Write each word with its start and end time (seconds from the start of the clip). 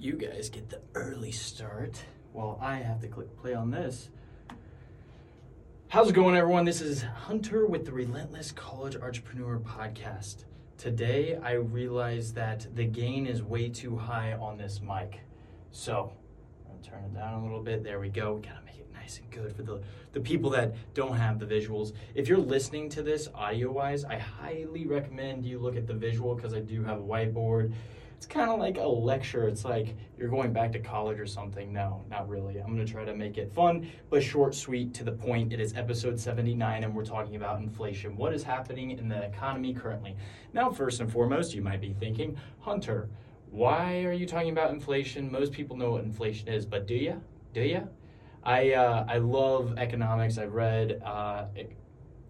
you 0.00 0.12
guys 0.12 0.48
get 0.48 0.68
the 0.70 0.80
early 0.94 1.32
start 1.32 2.00
while 2.32 2.56
I 2.62 2.76
have 2.76 3.00
to 3.00 3.08
click 3.08 3.36
play 3.36 3.54
on 3.54 3.70
this. 3.70 4.10
How's 5.88 6.10
it 6.10 6.12
going, 6.12 6.36
everyone? 6.36 6.64
This 6.64 6.80
is 6.80 7.02
Hunter 7.02 7.66
with 7.66 7.84
the 7.84 7.90
Relentless 7.92 8.52
College 8.52 8.94
Entrepreneur 8.94 9.58
Podcast. 9.58 10.44
Today, 10.76 11.40
I 11.42 11.54
realized 11.54 12.36
that 12.36 12.68
the 12.76 12.84
gain 12.84 13.26
is 13.26 13.42
way 13.42 13.68
too 13.68 13.96
high 13.96 14.34
on 14.34 14.56
this 14.56 14.80
mic. 14.80 15.20
So, 15.72 16.12
I'm 16.64 16.76
gonna 16.76 16.82
turn 16.84 17.04
it 17.04 17.14
down 17.14 17.40
a 17.40 17.42
little 17.42 17.62
bit. 17.62 17.82
There 17.82 17.98
we 17.98 18.08
go. 18.08 18.34
We 18.34 18.42
gotta 18.42 18.64
make 18.64 18.78
it 18.78 18.86
nice 18.94 19.18
and 19.18 19.28
good 19.32 19.56
for 19.56 19.64
the, 19.64 19.82
the 20.12 20.20
people 20.20 20.50
that 20.50 20.74
don't 20.94 21.16
have 21.16 21.40
the 21.40 21.46
visuals. 21.46 21.92
If 22.14 22.28
you're 22.28 22.38
listening 22.38 22.88
to 22.90 23.02
this 23.02 23.28
audio 23.34 23.72
wise, 23.72 24.04
I 24.04 24.18
highly 24.18 24.86
recommend 24.86 25.44
you 25.44 25.58
look 25.58 25.76
at 25.76 25.88
the 25.88 25.94
visual 25.94 26.36
because 26.36 26.54
I 26.54 26.60
do 26.60 26.84
have 26.84 26.98
a 26.98 27.02
whiteboard 27.02 27.72
it's 28.18 28.26
kind 28.26 28.50
of 28.50 28.58
like 28.58 28.78
a 28.78 28.86
lecture. 28.86 29.46
It's 29.46 29.64
like 29.64 29.94
you're 30.18 30.28
going 30.28 30.52
back 30.52 30.72
to 30.72 30.80
college 30.80 31.20
or 31.20 31.26
something. 31.26 31.72
No, 31.72 32.04
not 32.10 32.28
really. 32.28 32.58
I'm 32.58 32.74
going 32.74 32.84
to 32.84 32.92
try 32.92 33.04
to 33.04 33.14
make 33.14 33.38
it 33.38 33.52
fun, 33.52 33.88
but 34.10 34.24
short, 34.24 34.56
sweet, 34.56 34.92
to 34.94 35.04
the 35.04 35.12
point. 35.12 35.52
It 35.52 35.60
is 35.60 35.72
episode 35.76 36.18
79, 36.18 36.82
and 36.82 36.92
we're 36.92 37.04
talking 37.04 37.36
about 37.36 37.60
inflation. 37.60 38.16
What 38.16 38.34
is 38.34 38.42
happening 38.42 38.90
in 38.90 39.08
the 39.08 39.22
economy 39.22 39.72
currently? 39.72 40.16
Now, 40.52 40.68
first 40.68 40.98
and 41.00 41.12
foremost, 41.12 41.54
you 41.54 41.62
might 41.62 41.80
be 41.80 41.92
thinking, 41.92 42.36
Hunter, 42.58 43.08
why 43.52 44.02
are 44.02 44.12
you 44.12 44.26
talking 44.26 44.50
about 44.50 44.72
inflation? 44.72 45.30
Most 45.30 45.52
people 45.52 45.76
know 45.76 45.92
what 45.92 46.02
inflation 46.02 46.48
is, 46.48 46.66
but 46.66 46.88
do 46.88 46.96
you? 46.96 47.22
Do 47.54 47.60
you? 47.60 47.88
I, 48.42 48.72
uh, 48.72 49.06
I 49.08 49.18
love 49.18 49.78
economics. 49.78 50.38
I've 50.38 50.54
read 50.54 51.00
uh, 51.04 51.44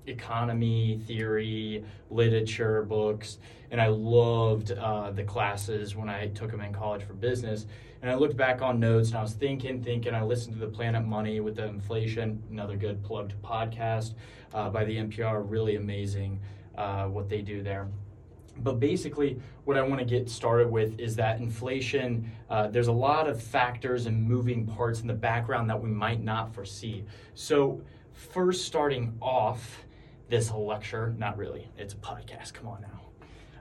economy 0.09 1.01
theory, 1.07 1.85
literature 2.11 2.83
books, 2.83 3.39
and 3.71 3.81
I 3.81 3.89
loved 3.89 4.73
uh, 4.73 5.11
the 5.11 5.25
classes 5.25 5.95
when 5.95 6.09
I 6.09 6.29
took 6.29 6.51
them 6.51 6.61
in 6.61 6.73
college 6.73 7.03
for 7.03 7.13
business. 7.13 7.67
And 8.01 8.11
I 8.11 8.15
looked 8.15 8.37
back 8.37 8.63
on 8.63 8.79
notes 8.79 9.09
and 9.09 9.19
I 9.19 9.23
was 9.23 9.33
thinking, 9.33 9.83
thinking. 9.83 10.15
I 10.15 10.23
listened 10.23 10.55
to 10.55 10.61
the 10.61 10.71
Planet 10.71 11.05
Money 11.05 11.41
with 11.41 11.57
the 11.57 11.67
inflation, 11.67 12.43
another 12.51 12.77
good 12.77 13.03
plugged 13.03 13.41
podcast 13.43 14.15
uh, 14.55 14.71
by 14.71 14.85
the 14.85 14.97
NPR. 14.97 15.45
Really 15.45 15.77
amazing 15.77 16.39
uh, 16.77 17.07
what 17.07 17.29
they 17.29 17.43
do 17.43 17.63
there. 17.63 17.89
But 18.61 18.81
basically, 18.81 19.39
what 19.65 19.77
I 19.77 19.83
want 19.83 20.01
to 20.01 20.05
get 20.05 20.29
started 20.29 20.71
with 20.71 20.99
is 20.99 21.15
that 21.17 21.39
inflation, 21.39 22.31
uh, 22.51 22.69
there's 22.69 22.89
a 22.89 22.93
lot 22.93 23.29
of 23.29 23.43
factors 23.43 24.07
and 24.07 24.23
moving 24.23 24.67
parts 24.67 25.01
in 25.01 25.07
the 25.07 25.15
background 25.15 25.71
that 25.71 25.81
we 25.81 25.91
might 25.91 26.23
not 26.23 26.53
foresee. 26.55 27.05
So, 27.35 27.81
first, 28.13 28.65
starting 28.65 29.17
off, 29.21 29.85
this 30.29 30.49
whole 30.49 30.67
lecture. 30.67 31.15
Not 31.19 31.37
really. 31.37 31.69
It's 31.77 31.95
a 31.95 31.99
podcast. 31.99 32.53
Come 32.53 32.69
on 32.69 32.83
now. 32.83 33.01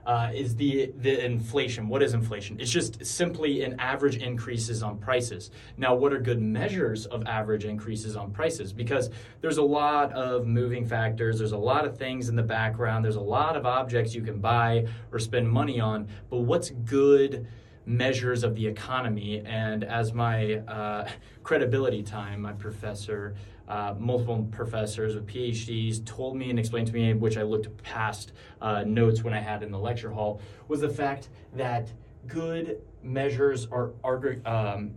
Uh, 0.06 0.30
is 0.34 0.56
the 0.56 0.90
the 1.02 1.22
inflation. 1.22 1.86
What 1.86 2.02
is 2.02 2.14
inflation? 2.14 2.58
It's 2.58 2.70
just 2.70 3.04
simply 3.04 3.62
an 3.62 3.78
average 3.78 4.16
increases 4.16 4.82
on 4.82 4.96
prices. 4.96 5.50
Now, 5.76 5.94
what 5.94 6.14
are 6.14 6.18
good 6.18 6.40
measures 6.40 7.04
of 7.04 7.26
average 7.26 7.66
increases 7.66 8.16
on 8.16 8.30
prices? 8.30 8.72
Because 8.72 9.10
there's 9.42 9.58
a 9.58 9.62
lot 9.62 10.10
of 10.14 10.46
moving 10.46 10.86
factors. 10.86 11.38
There's 11.38 11.52
a 11.52 11.58
lot 11.58 11.84
of 11.84 11.98
things 11.98 12.30
in 12.30 12.36
the 12.36 12.42
background. 12.42 13.04
There's 13.04 13.16
a 13.16 13.20
lot 13.20 13.54
of 13.54 13.66
objects 13.66 14.14
you 14.14 14.22
can 14.22 14.38
buy 14.38 14.86
or 15.12 15.18
spend 15.18 15.46
money 15.46 15.78
on. 15.78 16.08
But 16.30 16.38
what's 16.38 16.70
good? 16.70 17.46
Measures 17.88 18.44
of 18.44 18.54
the 18.54 18.66
economy. 18.66 19.42
And 19.44 19.82
as 19.82 20.12
my 20.12 20.56
uh, 20.68 21.08
credibility 21.42 22.02
time, 22.02 22.42
my 22.42 22.52
professor 22.52 23.34
uh, 23.66 23.94
multiple 23.98 24.48
professors 24.50 25.14
with 25.14 25.26
PhDs 25.26 26.04
told 26.06 26.36
me 26.36 26.48
and 26.48 26.58
explained 26.58 26.86
to 26.86 26.92
me, 26.94 27.12
which 27.12 27.36
I 27.36 27.42
looked 27.42 27.82
past 27.82 28.32
uh, 28.62 28.82
notes 28.86 29.22
when 29.22 29.34
I 29.34 29.40
had 29.40 29.62
in 29.62 29.70
the 29.70 29.78
lecture 29.78 30.10
hall, 30.10 30.40
was 30.68 30.80
the 30.80 30.88
fact 30.88 31.28
that 31.54 31.92
good 32.26 32.80
measures 33.02 33.66
are 33.70 33.92
are 34.02 34.36
um, 34.46 34.94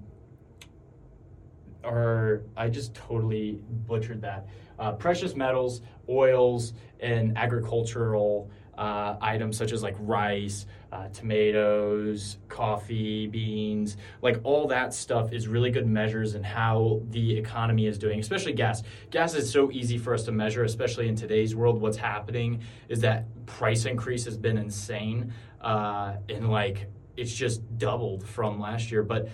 are 1.83 2.43
I 2.55 2.69
just 2.69 2.93
totally 2.93 3.59
butchered 3.87 4.21
that. 4.21 4.47
Uh, 4.79 4.93
precious 4.93 5.35
metals, 5.35 5.81
oils, 6.07 6.71
and 7.01 7.37
agricultural 7.37 8.49
uh, 8.77 9.15
items 9.21 9.57
such 9.57 9.71
as 9.71 9.83
like 9.83 9.95
rice, 9.99 10.65
uh, 10.91 11.07
tomatoes, 11.09 12.37
coffee, 12.49 13.27
beans, 13.27 13.97
like 14.21 14.39
all 14.43 14.67
that 14.67 14.93
stuff 14.93 15.31
is 15.31 15.47
really 15.47 15.71
good 15.71 15.87
measures 15.87 16.35
in 16.35 16.43
how 16.43 17.01
the 17.09 17.37
economy 17.37 17.85
is 17.85 17.97
doing, 17.97 18.19
especially 18.19 18.53
gas. 18.53 18.83
Gas 19.09 19.33
is 19.35 19.51
so 19.51 19.71
easy 19.71 19.97
for 19.97 20.13
us 20.13 20.23
to 20.23 20.31
measure, 20.31 20.63
especially 20.63 21.07
in 21.07 21.15
today's 21.15 21.55
world. 21.55 21.79
What's 21.79 21.97
happening 21.97 22.61
is 22.89 22.99
that 23.01 23.25
price 23.45 23.85
increase 23.85 24.25
has 24.25 24.37
been 24.37 24.57
insane, 24.57 25.33
uh, 25.61 26.15
and 26.29 26.49
like 26.49 26.87
it's 27.17 27.33
just 27.33 27.61
doubled 27.77 28.27
from 28.27 28.59
last 28.59 28.91
year. 28.91 29.03
But 29.03 29.29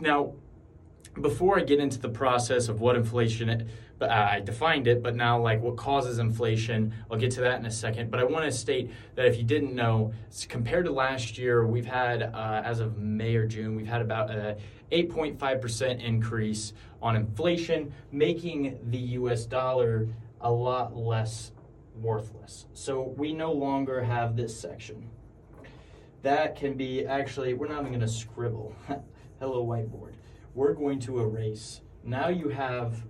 now, 0.00 0.34
before 1.20 1.58
I 1.58 1.62
get 1.62 1.78
into 1.78 1.98
the 1.98 2.08
process 2.08 2.68
of 2.68 2.80
what 2.80 2.96
inflation 2.96 3.68
but 4.02 4.10
uh, 4.10 4.28
I 4.32 4.40
defined 4.40 4.88
it, 4.88 5.00
but 5.00 5.14
now 5.14 5.40
like 5.40 5.62
what 5.62 5.76
causes 5.76 6.18
inflation, 6.18 6.92
I'll 7.08 7.16
get 7.16 7.30
to 7.32 7.40
that 7.42 7.60
in 7.60 7.66
a 7.66 7.70
second. 7.70 8.10
But 8.10 8.18
I 8.18 8.24
want 8.24 8.44
to 8.44 8.50
state 8.50 8.90
that 9.14 9.26
if 9.26 9.36
you 9.36 9.44
didn't 9.44 9.76
know, 9.76 10.12
compared 10.48 10.86
to 10.86 10.92
last 10.92 11.38
year, 11.38 11.64
we've 11.64 11.86
had, 11.86 12.24
uh, 12.24 12.62
as 12.64 12.80
of 12.80 12.98
May 12.98 13.36
or 13.36 13.46
June, 13.46 13.76
we've 13.76 13.86
had 13.86 14.02
about 14.02 14.28
a 14.32 14.56
8.5% 14.90 16.02
increase 16.02 16.72
on 17.00 17.14
inflation, 17.14 17.94
making 18.10 18.76
the 18.90 18.98
US 18.98 19.44
dollar 19.44 20.08
a 20.40 20.50
lot 20.50 20.96
less 20.96 21.52
worthless. 21.94 22.66
So 22.72 23.14
we 23.16 23.32
no 23.32 23.52
longer 23.52 24.02
have 24.02 24.34
this 24.34 24.58
section. 24.58 25.08
That 26.22 26.56
can 26.56 26.74
be 26.74 27.06
actually, 27.06 27.54
we're 27.54 27.68
not 27.68 27.82
even 27.82 27.92
going 27.92 28.00
to 28.00 28.08
scribble. 28.08 28.74
Hello, 29.38 29.64
whiteboard. 29.64 30.14
We're 30.56 30.74
going 30.74 30.98
to 31.02 31.20
erase. 31.20 31.82
Now 32.02 32.30
you 32.30 32.48
have 32.48 33.04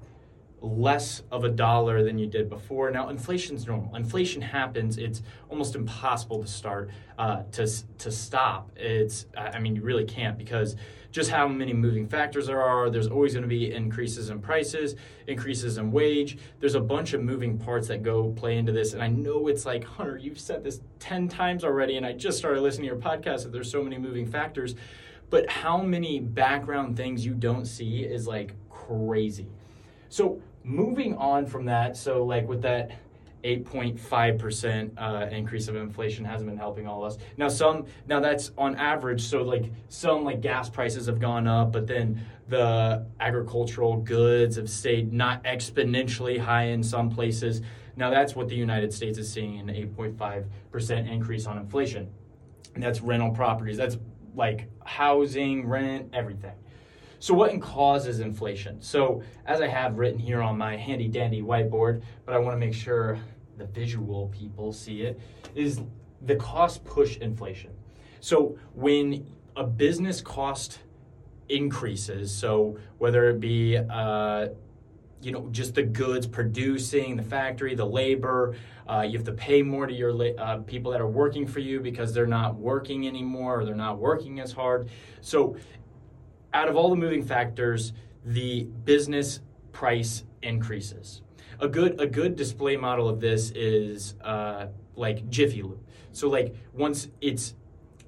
less 0.63 1.23
of 1.33 1.43
a 1.45 1.49
dollar 1.49 2.05
than 2.05 2.19
you 2.19 2.27
did 2.27 2.49
before. 2.49 2.91
Now, 2.91 3.09
inflation's 3.09 3.67
normal. 3.67 3.95
Inflation 3.97 4.41
happens. 4.41 4.97
It's 4.97 5.23
almost 5.51 5.75
impossible 5.75 6.41
to 6.41 6.47
start 6.49 6.91
uh, 7.19 7.43
to 7.53 7.69
to 7.99 8.11
stop. 8.11 8.71
It's 8.77 9.27
I 9.37 9.59
mean 9.59 9.77
you 9.77 9.83
really 9.83 10.05
can't 10.05 10.39
because 10.39 10.77
just 11.11 11.31
how 11.31 11.47
many 11.47 11.75
moving 11.75 12.07
factors 12.07 12.47
there 12.47 12.63
are. 12.63 12.89
There's 12.89 13.09
always 13.09 13.35
going 13.35 13.43
to 13.43 13.49
be 13.49 13.73
increases 13.73 14.31
in 14.31 14.41
prices, 14.41 14.95
increases 15.27 15.77
in 15.77 15.93
wage. 15.93 16.39
There's 16.59 16.75
a 16.75 16.81
bunch 16.81 17.13
of 17.13 17.23
moving 17.23 17.59
parts 17.59 17.89
that 17.89 18.03
go 18.03 18.31
play 18.31 18.57
into 18.57 18.73
this. 18.73 18.95
And 18.95 19.03
I 19.03 19.09
know 19.09 19.49
it's 19.49 19.67
like 19.67 19.85
Hunter, 19.85 20.17
you've 20.17 20.41
said 20.41 20.65
this 20.65 20.81
ten 21.01 21.29
times 21.29 21.65
already, 21.65 21.97
and 21.97 22.07
I 22.07 22.13
just 22.13 22.39
started 22.39 22.63
listening 22.63 22.89
to 22.89 22.95
your 22.95 23.03
podcast 23.03 23.43
that 23.43 23.53
there's 23.53 23.71
so 23.71 23.83
many 23.83 23.99
moving 23.99 24.27
factors. 24.27 24.75
But 25.29 25.49
how 25.51 25.83
many 25.83 26.21
background 26.21 26.97
things 26.97 27.25
you 27.25 27.35
don't 27.35 27.65
see 27.65 28.05
is 28.05 28.27
like 28.27 28.55
crazy. 28.69 29.49
So 30.09 30.43
moving 30.65 31.15
on 31.17 31.47
from 31.47 31.65
that, 31.67 31.97
so 31.97 32.25
like 32.25 32.49
with 32.49 32.63
that 32.63 32.93
8.5% 33.45 34.93
uh, 34.97 35.27
increase 35.31 35.67
of 35.67 35.75
inflation 35.75 36.25
hasn't 36.25 36.49
been 36.49 36.59
helping 36.59 36.87
all 36.87 37.05
of 37.05 37.13
us. 37.13 37.19
Now 37.37 37.49
some 37.49 37.87
now 38.07 38.21
that's 38.21 38.53
on 38.57 38.77
average, 38.77 39.23
so 39.23 39.43
like 39.43 39.73
some 39.89 40.25
like 40.25 40.41
gas 40.41 40.71
prices 40.71 41.07
have 41.07 41.19
gone 41.19 41.47
up, 41.47 41.73
but 41.73 41.87
then 41.87 42.25
the 42.49 43.07
agricultural 43.21 43.97
goods 43.97 44.57
have 44.57 44.71
stayed 44.71 45.13
not 45.13 45.43
exponentially 45.45 46.39
high 46.39 46.65
in 46.65 46.83
some 46.83 47.11
places. 47.11 47.63
Now 47.97 48.11
that's 48.11 48.37
what 48.37 48.49
the 48.49 48.55
United 48.55 48.93
States 48.93 49.19
is 49.19 49.31
seeing 49.31 49.59
an 49.59 49.69
8.5% 49.69 51.11
increase 51.11 51.47
on 51.47 51.59
inflation. 51.59 52.09
And 52.75 52.83
that's 52.83 53.01
rental 53.01 53.31
properties. 53.31 53.77
That's 53.77 53.99
like 54.35 54.69
housing, 54.85 55.67
rent, 55.67 56.11
everything. 56.13 56.55
So, 57.23 57.35
what 57.35 57.61
causes 57.61 58.19
inflation? 58.19 58.83
So, 58.83 59.23
as 59.47 59.61
I 59.61 59.69
have 59.69 59.97
written 59.97 60.19
here 60.19 60.43
on 60.43 60.59
my 60.59 60.77
handy 60.77 61.07
dandy 61.07 61.41
whiteboard, 61.41 62.03
but 62.27 62.35
I 62.35 62.39
want 62.39 62.55
to 62.55 62.59
make 62.59 62.75
sure 62.75 63.17
the 63.59 63.67
visual 63.67 64.27
people 64.37 64.73
see 64.73 65.03
it, 65.03 65.21
is 65.55 65.83
the 66.23 66.35
cost 66.35 66.85
push 66.85 67.19
inflation. 67.19 67.71
So, 68.19 68.59
when 68.75 69.25
a 69.55 69.63
business 69.63 70.21
cost 70.21 70.81
increases, 71.49 72.35
so 72.35 72.77
whether 72.99 73.29
it 73.31 73.39
be 73.39 73.77
uh, 73.77 74.49
you 75.21 75.31
know 75.31 75.49
just 75.53 75.77
the 75.77 75.85
goods 75.85 76.27
producing 76.27 77.15
the 77.15 77.23
factory 77.23 77.77
the 77.77 77.87
labor 77.87 78.57
uh, 78.89 79.03
you 79.03 79.17
have 79.17 79.25
to 79.25 79.33
pay 79.33 79.63
more 79.63 79.87
to 79.87 79.95
your 79.95 80.13
uh, 80.41 80.57
people 80.67 80.91
that 80.91 81.01
are 81.01 81.07
working 81.07 81.47
for 81.47 81.61
you 81.61 81.79
because 81.79 82.13
they're 82.13 82.27
not 82.27 82.57
working 82.57 83.07
anymore 83.07 83.61
or 83.61 83.65
they're 83.65 83.75
not 83.75 83.99
working 83.99 84.41
as 84.41 84.51
hard 84.51 84.89
so 85.21 85.57
out 86.55 86.69
of 86.69 86.77
all 86.77 86.91
the 86.91 86.97
moving 86.97 87.23
factors, 87.23 87.93
the 88.25 88.65
business 88.85 89.41
price 89.73 90.25
increases. 90.43 91.23
A 91.61 91.69
good 91.69 92.01
a 92.01 92.07
good 92.07 92.37
display 92.37 92.77
model 92.77 93.09
of 93.09 93.21
this 93.21 93.51
is 93.53 94.15
uh, 94.23 94.67
like 94.97 95.29
Jiffy 95.31 95.63
Lube. 95.63 95.85
So 96.13 96.29
like 96.29 96.55
once 96.73 97.09
it's 97.21 97.55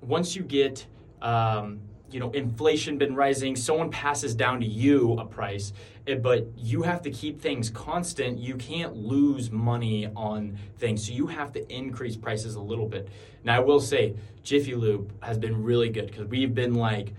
once 0.03 0.37
you 0.37 0.43
get 0.43 0.87
um, 1.23 1.81
you 2.11 2.21
know 2.21 2.31
inflation 2.31 2.99
been 2.99 3.15
rising, 3.15 3.57
someone 3.57 3.91
passes 3.91 4.35
down 4.35 4.61
to 4.61 4.67
you 4.67 5.13
a 5.15 5.25
price, 5.25 5.73
eh, 6.07 6.17
but 6.17 6.47
you 6.57 6.83
have 6.83 7.03
to 7.03 7.11
keep 7.11 7.41
things 7.41 7.71
constant. 7.71 8.39
You 8.39 8.57
can't 8.57 8.97
lose 8.97 9.51
money 9.51 10.09
on 10.15 10.59
things, 10.79 11.07
so 11.07 11.13
you 11.13 11.27
have 11.29 11.53
to 11.53 11.73
increase 11.73 12.17
prices 12.17 12.57
a 12.57 12.61
little 12.61 12.89
bit. 12.89 13.09
Now 13.45 13.57
I 13.57 13.61
will 13.61 13.81
say 13.81 14.15
Jiffy 14.43 14.75
Lube 14.75 15.13
has 15.23 15.39
been 15.39 15.63
really 15.63 15.89
good 15.89 16.07
because 16.07 16.27
we've 16.27 16.55
been 16.55 16.75
like 16.75 17.15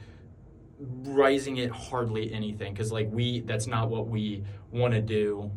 rising 1.04 1.58
it 1.58 1.72
hardly 1.72 2.34
anything 2.34 2.74
because 2.74 2.92
like 2.92 3.10
we 3.12 3.42
that's 3.42 3.68
not 3.68 3.90
what 3.90 4.08
we 4.08 4.44
want 4.72 4.94
to 4.94 5.02
do. 5.02 5.52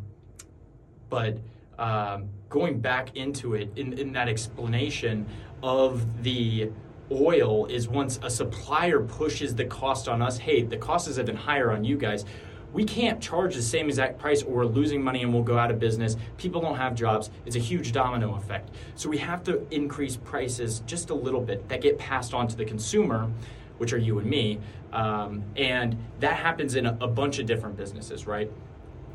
But 1.08 1.38
um, 1.78 2.28
going 2.48 2.80
back 2.80 3.16
into 3.16 3.54
it 3.54 3.70
in, 3.76 3.92
in 3.94 4.12
that 4.12 4.28
explanation 4.28 5.26
of 5.62 6.22
the 6.22 6.70
oil 7.10 7.66
is 7.66 7.88
once 7.88 8.20
a 8.22 8.30
supplier 8.30 9.00
pushes 9.00 9.54
the 9.54 9.64
cost 9.64 10.08
on 10.08 10.20
us 10.20 10.36
hey 10.36 10.60
the 10.60 10.76
cost 10.76 11.06
has 11.06 11.16
been 11.18 11.36
higher 11.36 11.70
on 11.70 11.84
you 11.84 11.96
guys. 11.96 12.24
We 12.70 12.84
can't 12.84 13.18
charge 13.18 13.54
the 13.54 13.62
same 13.62 13.86
exact 13.86 14.18
price 14.18 14.42
or 14.42 14.56
we're 14.56 14.66
losing 14.66 15.02
money 15.02 15.22
and 15.22 15.32
we'll 15.32 15.42
go 15.42 15.56
out 15.56 15.70
of 15.70 15.78
business. 15.78 16.18
People 16.36 16.60
don't 16.60 16.76
have 16.76 16.94
jobs. 16.94 17.30
It's 17.46 17.56
a 17.56 17.60
huge 17.60 17.92
domino 17.92 18.34
effect. 18.34 18.72
So 18.94 19.08
we 19.08 19.16
have 19.18 19.42
to 19.44 19.66
increase 19.70 20.18
prices 20.18 20.80
just 20.80 21.08
a 21.08 21.14
little 21.14 21.40
bit 21.40 21.66
that 21.70 21.80
get 21.80 21.98
passed 21.98 22.34
on 22.34 22.46
to 22.48 22.56
the 22.56 22.66
consumer 22.66 23.30
which 23.78 23.92
are 23.92 23.98
you 23.98 24.18
and 24.18 24.28
me 24.28 24.58
um, 24.92 25.42
and 25.56 25.96
that 26.20 26.34
happens 26.34 26.74
in 26.74 26.86
a, 26.86 26.96
a 27.00 27.08
bunch 27.08 27.38
of 27.38 27.46
different 27.46 27.76
businesses 27.76 28.26
right 28.26 28.50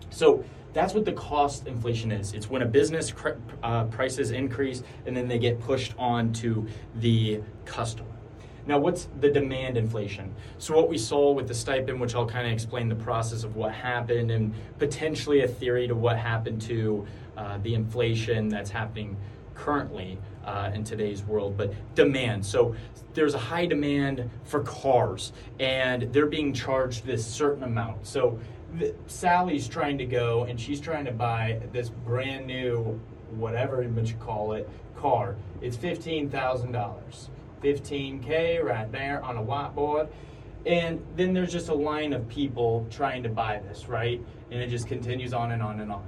so 0.10 0.44
that's 0.74 0.95
what 0.95 1.06
the 1.06 1.13
cost 1.13 1.68
inflation 1.68 2.12
is. 2.12 2.33
It's 2.33 2.50
when 2.50 2.63
a 2.63 2.65
business 2.65 3.13
uh, 3.62 3.86
prices 3.86 4.31
increase 4.31 4.81
and 5.06 5.15
then 5.15 5.27
they 5.27 5.38
get 5.38 5.60
pushed 5.60 5.94
on 5.98 6.33
to 6.33 6.68
the 6.95 7.42
customer. 7.65 8.10
Now, 8.65 8.80
what's 8.80 9.10
the 9.19 9.30
demand 9.30 9.77
inflation? 9.77 10.33
So, 10.57 10.75
what 10.75 10.88
we 10.89 10.98
saw 10.98 11.31
with 11.31 11.50
the 11.50 11.54
stipend, 11.54 12.00
which 12.00 12.15
I'll 12.15 12.25
kind 12.25 12.48
of 12.48 12.54
explain 12.54 12.88
the 12.88 12.95
process 12.95 13.44
of 13.44 13.57
what 13.57 13.74
happened 13.74 14.31
and 14.31 14.54
potentially 14.80 15.42
a 15.42 15.48
theory 15.48 15.86
to 15.88 15.95
what 15.95 16.18
happened 16.18 16.62
to 16.63 17.06
uh, 17.36 17.57
the 17.57 17.74
inflation 17.74 18.48
that's 18.48 18.69
happening 18.69 19.18
currently 19.54 20.18
uh, 20.45 20.72
in 20.74 20.84
today's 20.84 21.24
world, 21.24 21.57
but 21.57 21.74
demand. 21.95 22.45
So, 22.45 22.75
there's 23.13 23.36
a 23.36 23.40
high 23.40 23.68
demand 23.68 24.28
for 24.44 24.62
cars, 24.63 25.34
and 25.60 26.12
they're 26.12 26.25
being 26.25 26.51
charged 26.51 27.06
this 27.06 27.25
certain 27.25 27.63
amount. 27.63 28.07
So, 28.07 28.40
Sally's 29.06 29.68
trying 29.68 30.00
to 30.00 30.06
go 30.06 30.45
and 30.45 30.60
she's 30.60 30.81
trying 30.81 31.06
to 31.06 31.12
buy 31.12 31.62
this 31.72 31.90
brand 31.90 32.48
new, 32.48 33.00
whatever 33.31 33.84
you 33.84 34.16
call 34.19 34.54
it, 34.54 34.68
car. 34.98 35.36
It's 35.62 35.78
fifteen 35.78 36.30
thousand 36.30 36.72
dollars. 36.72 37.30
15K 37.63 38.62
right 38.63 38.92
there 38.92 39.24
on 39.24 39.38
a 39.38 39.42
whiteboard. 39.42 40.10
And 40.66 41.06
then 41.16 41.34
there's 41.34 41.51
just 41.51 41.69
a 41.69 41.74
line 41.74 42.13
of 42.13 42.28
people 42.30 42.86
trying 42.89 43.24
to 43.24 43.30
buy 43.30 43.62
this, 43.68 43.88
right? 43.88 44.22
And 44.51 44.62
it 44.62 44.68
just 44.68 44.88
continues 44.88 45.34
on 45.34 45.51
and 45.51 45.62
on 45.62 45.80
and 45.80 45.92
on. 45.92 46.04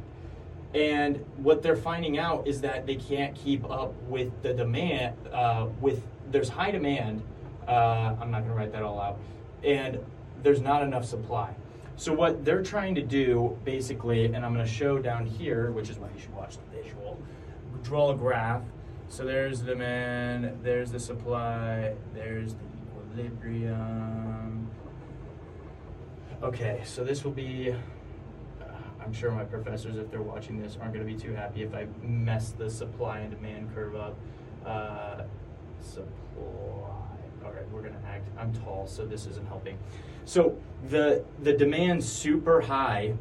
And 0.75 1.25
what 1.37 1.63
they're 1.63 1.75
finding 1.75 2.19
out 2.19 2.47
is 2.47 2.61
that 2.61 2.85
they 2.85 2.95
can't 2.95 3.33
keep 3.33 3.67
up 3.69 3.93
with 4.03 4.29
the 4.43 4.53
demand. 4.53 5.15
Uh, 5.31 5.67
with 5.81 6.03
there's 6.29 6.49
high 6.49 6.69
demand. 6.69 7.23
Uh, 7.67 8.15
I'm 8.19 8.29
not 8.29 8.41
going 8.41 8.51
to 8.51 8.55
write 8.55 8.71
that 8.73 8.83
all 8.83 8.99
out. 8.99 9.17
And 9.63 9.99
there's 10.43 10.61
not 10.61 10.83
enough 10.83 11.05
supply. 11.05 11.55
So 11.95 12.13
what 12.13 12.43
they're 12.45 12.61
trying 12.61 12.93
to 12.95 13.01
do, 13.01 13.57
basically, 13.63 14.25
and 14.25 14.45
I'm 14.45 14.53
going 14.53 14.65
to 14.65 14.71
show 14.71 14.99
down 14.99 15.25
here, 15.25 15.71
which 15.71 15.89
is 15.89 15.97
why 15.97 16.09
you 16.13 16.19
should 16.19 16.35
watch 16.35 16.57
the 16.57 16.83
visual. 16.83 17.17
Draw 17.83 18.11
a 18.11 18.15
graph 18.15 18.61
so 19.07 19.23
there's 19.23 19.61
the 19.61 19.67
demand, 19.67 20.59
there's 20.63 20.91
the 20.91 20.99
supply, 20.99 21.93
there's 22.13 22.53
the 22.55 23.19
equilibrium. 23.21 24.69
Okay, 26.43 26.81
so 26.85 27.03
this 27.03 27.23
will 27.23 27.31
be, 27.31 27.73
I'm 29.05 29.13
sure 29.13 29.31
my 29.31 29.43
professors, 29.43 29.97
if 29.97 30.09
they're 30.09 30.21
watching 30.21 30.59
this, 30.59 30.77
aren't 30.81 30.93
going 30.93 31.05
to 31.05 31.13
be 31.13 31.19
too 31.19 31.33
happy 31.33 31.61
if 31.61 31.75
I 31.75 31.85
mess 32.01 32.51
the 32.51 32.69
supply 32.69 33.19
and 33.19 33.29
demand 33.29 33.73
curve 33.75 33.95
up. 33.95 34.17
Uh, 34.65 35.23
supply. 35.79 36.41
All 37.45 37.51
right, 37.53 37.69
we're 37.71 37.81
going 37.81 37.93
to 37.93 38.07
act. 38.07 38.27
I'm 38.37 38.51
tall, 38.51 38.87
so 38.87 39.05
this 39.05 39.27
isn't 39.27 39.47
helping. 39.47 39.77
So 40.25 40.57
the 40.89 41.23
the 41.43 41.53
demand's 41.53 42.11
super 42.11 42.61
high 42.61 43.13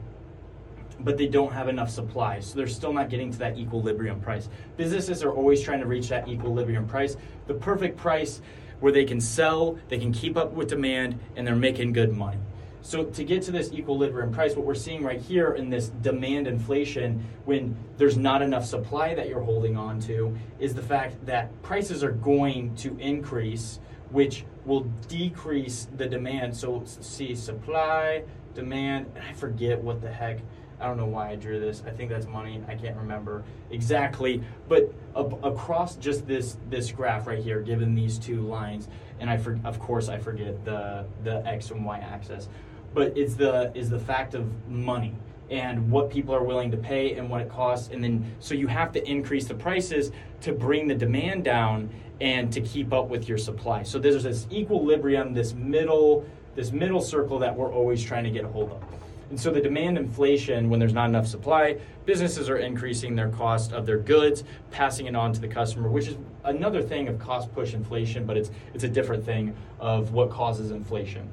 but 1.00 1.18
they 1.18 1.26
don't 1.26 1.52
have 1.52 1.68
enough 1.68 1.90
supply. 1.90 2.38
So 2.38 2.56
they're 2.56 2.68
still 2.68 2.92
not 2.92 3.10
getting 3.10 3.32
to 3.32 3.38
that 3.38 3.58
equilibrium 3.58 4.20
price. 4.20 4.48
Businesses 4.76 5.24
are 5.24 5.32
always 5.32 5.60
trying 5.60 5.80
to 5.80 5.86
reach 5.86 6.08
that 6.08 6.28
equilibrium 6.28 6.86
price, 6.86 7.16
the 7.48 7.54
perfect 7.54 7.96
price 7.96 8.40
where 8.80 8.92
they 8.92 9.04
can 9.04 9.20
sell, 9.20 9.78
they 9.88 9.98
can 9.98 10.12
keep 10.12 10.36
up 10.36 10.52
with 10.52 10.68
demand, 10.68 11.18
and 11.36 11.46
they're 11.46 11.56
making 11.56 11.92
good 11.92 12.12
money. 12.12 12.38
So 12.84 13.02
to 13.02 13.24
get 13.24 13.40
to 13.44 13.50
this 13.50 13.72
equilibrium 13.72 14.30
price, 14.30 14.54
what 14.54 14.66
we're 14.66 14.74
seeing 14.74 15.02
right 15.02 15.18
here 15.18 15.54
in 15.54 15.70
this 15.70 15.88
demand 15.88 16.46
inflation, 16.46 17.24
when 17.46 17.74
there's 17.96 18.18
not 18.18 18.42
enough 18.42 18.66
supply 18.66 19.14
that 19.14 19.26
you're 19.26 19.40
holding 19.40 19.74
on 19.74 19.98
to, 20.00 20.36
is 20.58 20.74
the 20.74 20.82
fact 20.82 21.24
that 21.24 21.62
prices 21.62 22.04
are 22.04 22.12
going 22.12 22.74
to 22.76 22.94
increase, 22.98 23.80
which 24.10 24.44
will 24.66 24.82
decrease 25.08 25.88
the 25.96 26.06
demand. 26.06 26.54
So 26.54 26.82
see 26.84 27.34
supply, 27.34 28.22
demand, 28.52 29.06
and 29.14 29.24
I 29.24 29.32
forget 29.32 29.80
what 29.80 30.02
the 30.02 30.10
heck 30.10 30.40
I 30.78 30.86
don't 30.86 30.96
know 30.98 31.06
why 31.06 31.30
I 31.30 31.36
drew 31.36 31.60
this. 31.60 31.82
I 31.86 31.90
think 31.90 32.10
that's 32.10 32.26
money. 32.26 32.62
I 32.68 32.74
can't 32.74 32.96
remember 32.96 33.44
exactly. 33.70 34.42
But 34.68 34.92
across 35.14 35.96
just 35.96 36.26
this 36.26 36.58
this 36.68 36.90
graph 36.90 37.26
right 37.26 37.38
here, 37.38 37.60
given 37.60 37.94
these 37.94 38.18
two 38.18 38.42
lines, 38.42 38.88
and 39.20 39.30
I 39.30 39.38
for, 39.38 39.58
of 39.64 39.78
course 39.78 40.10
I 40.10 40.18
forget 40.18 40.62
the 40.64 41.06
the 41.22 41.46
x 41.46 41.70
and 41.70 41.84
y 41.84 41.98
axis, 42.00 42.48
but 42.94 43.16
it's 43.16 43.34
the 43.34 43.72
is 43.74 43.90
the 43.90 43.98
fact 43.98 44.34
of 44.34 44.48
money 44.68 45.14
and 45.50 45.90
what 45.90 46.08
people 46.08 46.34
are 46.34 46.42
willing 46.42 46.70
to 46.70 46.76
pay 46.76 47.16
and 47.16 47.28
what 47.28 47.40
it 47.40 47.50
costs, 47.50 47.90
and 47.92 48.02
then 48.02 48.24
so 48.40 48.54
you 48.54 48.66
have 48.66 48.92
to 48.92 49.06
increase 49.08 49.46
the 49.46 49.54
prices 49.54 50.10
to 50.40 50.52
bring 50.52 50.86
the 50.86 50.94
demand 50.94 51.44
down 51.44 51.90
and 52.20 52.52
to 52.52 52.60
keep 52.60 52.92
up 52.92 53.08
with 53.08 53.28
your 53.28 53.36
supply. 53.36 53.82
So 53.82 53.98
there's 53.98 54.22
this 54.22 54.46
equilibrium, 54.50 55.34
this 55.34 55.52
middle 55.52 56.24
this 56.54 56.70
middle 56.70 57.00
circle 57.00 57.38
that 57.40 57.54
we're 57.54 57.72
always 57.72 58.02
trying 58.02 58.24
to 58.24 58.30
get 58.30 58.44
a 58.44 58.48
hold 58.48 58.70
of. 58.70 58.82
And 59.30 59.40
so 59.40 59.50
the 59.50 59.60
demand 59.60 59.98
inflation, 59.98 60.70
when 60.70 60.78
there's 60.78 60.92
not 60.92 61.08
enough 61.08 61.26
supply, 61.26 61.78
businesses 62.06 62.48
are 62.48 62.58
increasing 62.58 63.16
their 63.16 63.30
cost 63.30 63.72
of 63.72 63.86
their 63.86 63.98
goods, 63.98 64.44
passing 64.70 65.06
it 65.06 65.16
on 65.16 65.32
to 65.32 65.40
the 65.40 65.48
customer, 65.48 65.88
which 65.88 66.06
is 66.06 66.16
another 66.44 66.80
thing 66.82 67.08
of 67.08 67.18
cost 67.18 67.52
push 67.52 67.74
inflation, 67.74 68.26
but 68.26 68.36
it's 68.36 68.50
it's 68.72 68.84
a 68.84 68.88
different 68.88 69.24
thing 69.24 69.54
of 69.80 70.12
what 70.12 70.30
causes 70.30 70.70
inflation. 70.70 71.28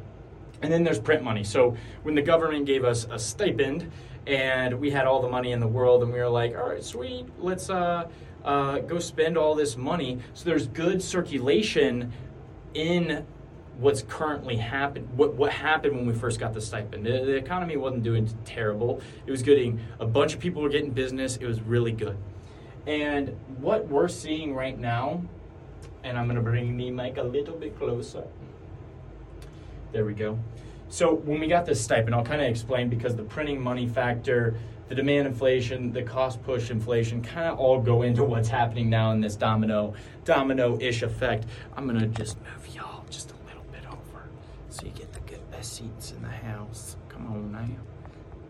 And 0.62 0.72
then 0.72 0.84
there's 0.84 1.00
print 1.00 1.24
money. 1.24 1.44
So 1.44 1.75
when 2.04 2.16
the 2.16 2.22
government 2.22 2.66
gave 2.66 2.84
us 2.84 3.08
a 3.10 3.18
stipend 3.18 3.92
and 4.28 4.80
we 4.80 4.92
had 4.92 5.06
all 5.08 5.22
the 5.22 5.30
money 5.30 5.52
in 5.52 5.60
the 5.60 5.68
world 5.68 6.04
and 6.04 6.13
we 6.13 6.19
were 6.19 6.30
like, 6.30 6.56
all 6.56 6.69
right, 6.69 6.84
sweet, 6.84 7.25
let's 7.40 7.69
uh, 7.69 8.08
uh, 8.46 8.80
go 8.80 9.00
spend 9.00 9.38
all 9.38 9.56
this 9.56 9.75
money. 9.75 10.19
So 10.34 10.46
there's 10.46 10.68
good 10.68 11.02
circulation 11.02 12.12
in 12.74 13.25
what's 13.78 14.04
currently 14.04 14.58
happened, 14.58 15.10
what, 15.18 15.34
what 15.34 15.51
happened 15.51 15.96
when 15.96 16.06
we 16.06 16.13
first 16.13 16.39
got 16.39 16.53
the 16.53 16.62
stipend. 16.62 17.06
The, 17.06 17.12
the, 17.25 17.36
economy 17.36 17.77
wasn't 17.77 18.03
doing 18.03 18.30
terrible. 18.46 19.01
It 19.25 19.32
was 19.32 19.41
getting, 19.41 19.80
a 20.00 20.06
bunch 20.06 20.36
of 20.36 20.39
people 20.39 20.62
were 20.62 20.70
getting 20.70 20.91
business. 20.91 21.38
It 21.38 21.48
was 21.48 21.62
really 21.62 21.91
good. 21.91 22.18
And 22.86 23.36
what 23.58 23.88
we're 23.88 24.08
seeing 24.08 24.53
right 24.53 24.77
now, 24.77 25.24
and 26.03 26.18
I'm 26.18 26.25
going 26.25 26.36
to 26.36 26.41
bring 26.41 26.77
the 26.77 26.91
mic 26.91 27.18
a 27.18 27.24
little 27.24 27.56
bit 27.56 27.77
closer. 27.77 28.24
There 29.91 30.05
we 30.05 30.13
go. 30.13 30.39
So 30.89 31.13
when 31.13 31.39
we 31.39 31.48
got 31.48 31.65
this 31.65 31.81
stipend, 31.81 32.15
I'll 32.15 32.24
kind 32.24 32.41
of 32.41 32.48
explain 32.48 32.89
because 32.89 33.15
the 33.15 33.24
printing 33.24 33.62
money 33.62 33.88
factor, 33.88 34.55
the 34.89 34.95
demand 34.95 35.27
inflation, 35.27 35.91
the 35.91 36.03
cost 36.03 36.43
push 36.43 36.69
inflation 36.69 37.21
kind 37.21 37.48
of 37.48 37.60
all 37.60 37.79
go 37.81 38.01
into 38.01 38.24
what's 38.24 38.50
happening 38.50 38.89
now 38.89 39.12
in 39.12 39.21
this 39.21 39.36
domino 39.36 39.93
domino-ish 40.25 41.01
effect. 41.01 41.45
I'm 41.75 41.88
to 41.88 42.07
just 42.07 42.38
move 42.39 42.75
y'all 42.75 43.05
just 43.10 43.31
a 43.31 43.36
little 43.48 43.63
bit 43.71 43.86
over 43.88 44.29
so 44.69 44.86
you 44.86 44.91
get 44.91 45.12
the 45.13 45.21
good 45.21 45.50
best 45.51 45.77
seats 45.77 46.12
in 46.12 46.21
the 46.21 46.29
house. 46.29 46.98
Come 47.10 47.27
on 47.27 47.51
now. 47.51 47.67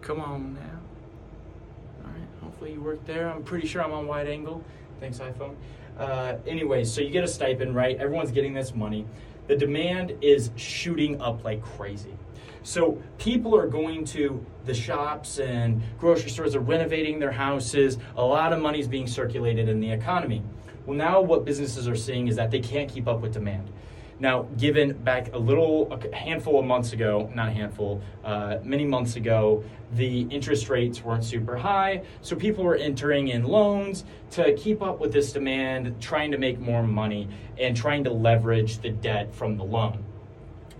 Come 0.01 0.19
on 0.19 0.53
now. 0.55 2.03
All 2.03 2.11
right, 2.11 2.27
hopefully 2.41 2.73
you 2.73 2.81
work 2.81 3.05
there. 3.05 3.29
I'm 3.29 3.43
pretty 3.43 3.67
sure 3.67 3.83
I'm 3.83 3.93
on 3.93 4.07
wide 4.07 4.27
angle. 4.27 4.63
Thanks, 4.99 5.19
iPhone. 5.19 5.55
Uh, 5.97 6.37
anyways, 6.47 6.91
so 6.91 7.01
you 7.01 7.11
get 7.11 7.23
a 7.23 7.27
stipend, 7.27 7.75
right? 7.75 7.97
Everyone's 7.97 8.31
getting 8.31 8.53
this 8.53 8.73
money. 8.73 9.05
The 9.51 9.57
demand 9.57 10.13
is 10.21 10.49
shooting 10.55 11.19
up 11.19 11.43
like 11.43 11.61
crazy. 11.61 12.15
So 12.63 13.03
people 13.17 13.53
are 13.53 13.67
going 13.67 14.05
to 14.05 14.45
the 14.63 14.73
shops 14.73 15.39
and 15.39 15.83
grocery 15.99 16.29
stores, 16.29 16.55
are 16.55 16.61
renovating 16.61 17.19
their 17.19 17.33
houses. 17.33 17.97
A 18.15 18.23
lot 18.23 18.53
of 18.53 18.61
money 18.61 18.79
is 18.79 18.87
being 18.87 19.07
circulated 19.07 19.67
in 19.67 19.81
the 19.81 19.91
economy. 19.91 20.41
Well, 20.85 20.95
now 20.95 21.19
what 21.19 21.43
businesses 21.43 21.85
are 21.85 21.97
seeing 21.97 22.29
is 22.29 22.37
that 22.37 22.49
they 22.49 22.61
can't 22.61 22.89
keep 22.89 23.09
up 23.09 23.19
with 23.19 23.33
demand. 23.33 23.69
Now, 24.21 24.43
given 24.55 24.93
back 24.93 25.33
a 25.33 25.39
little, 25.39 25.91
a 25.91 26.15
handful 26.15 26.59
of 26.59 26.65
months 26.65 26.93
ago, 26.93 27.31
not 27.33 27.47
a 27.47 27.51
handful, 27.51 28.03
uh, 28.23 28.57
many 28.63 28.85
months 28.85 29.15
ago, 29.15 29.63
the 29.93 30.21
interest 30.29 30.69
rates 30.69 31.03
weren't 31.03 31.23
super 31.23 31.57
high, 31.57 32.03
so 32.21 32.35
people 32.35 32.63
were 32.63 32.75
entering 32.75 33.29
in 33.29 33.43
loans 33.43 34.05
to 34.29 34.53
keep 34.53 34.83
up 34.83 34.99
with 34.99 35.11
this 35.11 35.33
demand, 35.33 35.99
trying 35.99 36.29
to 36.31 36.37
make 36.37 36.59
more 36.59 36.83
money, 36.83 37.29
and 37.57 37.75
trying 37.75 38.03
to 38.03 38.11
leverage 38.11 38.77
the 38.77 38.91
debt 38.91 39.33
from 39.33 39.57
the 39.57 39.63
loan. 39.63 40.05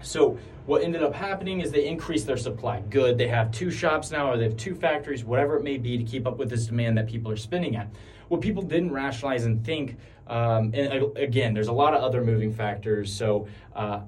So, 0.04 0.38
what 0.68 0.84
ended 0.84 1.02
up 1.02 1.16
happening 1.16 1.62
is 1.62 1.72
they 1.72 1.88
increased 1.88 2.28
their 2.28 2.38
supply. 2.38 2.82
Good, 2.92 3.18
they 3.18 3.28
have 3.28 3.52
two 3.52 3.72
shops 3.72 4.12
now, 4.12 4.30
or 4.30 4.38
they 4.38 4.44
have 4.44 4.56
two 4.56 4.76
factories, 4.76 5.24
whatever 5.24 5.58
it 5.58 5.64
may 5.64 5.78
be, 5.78 5.98
to 5.98 6.04
keep 6.04 6.28
up 6.28 6.38
with 6.38 6.52
this 6.52 6.68
demand 6.68 6.96
that 7.00 7.08
people 7.08 7.32
are 7.32 7.38
spending 7.38 7.76
at. 7.76 7.88
what 8.28 8.40
people 8.40 8.62
didn't 8.62 8.94
rationalize 8.94 9.46
and 9.46 9.66
think, 9.66 9.98
um, 10.32 10.72
and 10.74 11.16
again, 11.18 11.54
there's 11.54 11.68
a 11.68 11.74
lot 11.74 11.94
of 11.94 12.02
other 12.02 12.24
moving 12.24 12.54
factors. 12.54 13.14
So, 13.14 13.48
uh, 13.76 14.02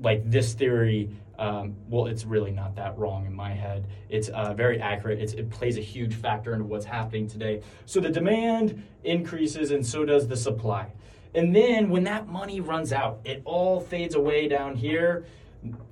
like 0.00 0.28
this 0.28 0.54
theory 0.54 1.08
um, 1.38 1.74
well, 1.88 2.06
it's 2.06 2.24
really 2.24 2.52
not 2.52 2.76
that 2.76 2.96
wrong 2.96 3.26
in 3.26 3.34
my 3.34 3.52
head. 3.52 3.88
It's 4.08 4.28
uh, 4.28 4.54
very 4.54 4.80
accurate. 4.80 5.18
It's, 5.18 5.32
it 5.32 5.50
plays 5.50 5.76
a 5.76 5.80
huge 5.80 6.14
factor 6.14 6.52
into 6.52 6.64
what's 6.64 6.84
happening 6.84 7.26
today. 7.26 7.62
So 7.84 7.98
the 7.98 8.10
demand 8.10 8.80
increases, 9.02 9.72
and 9.72 9.84
so 9.84 10.04
does 10.04 10.28
the 10.28 10.36
supply. 10.36 10.92
And 11.34 11.54
then 11.54 11.88
when 11.88 12.04
that 12.04 12.28
money 12.28 12.60
runs 12.60 12.92
out, 12.92 13.20
it 13.24 13.42
all 13.44 13.80
fades 13.80 14.14
away 14.14 14.46
down 14.46 14.76
here, 14.76 15.24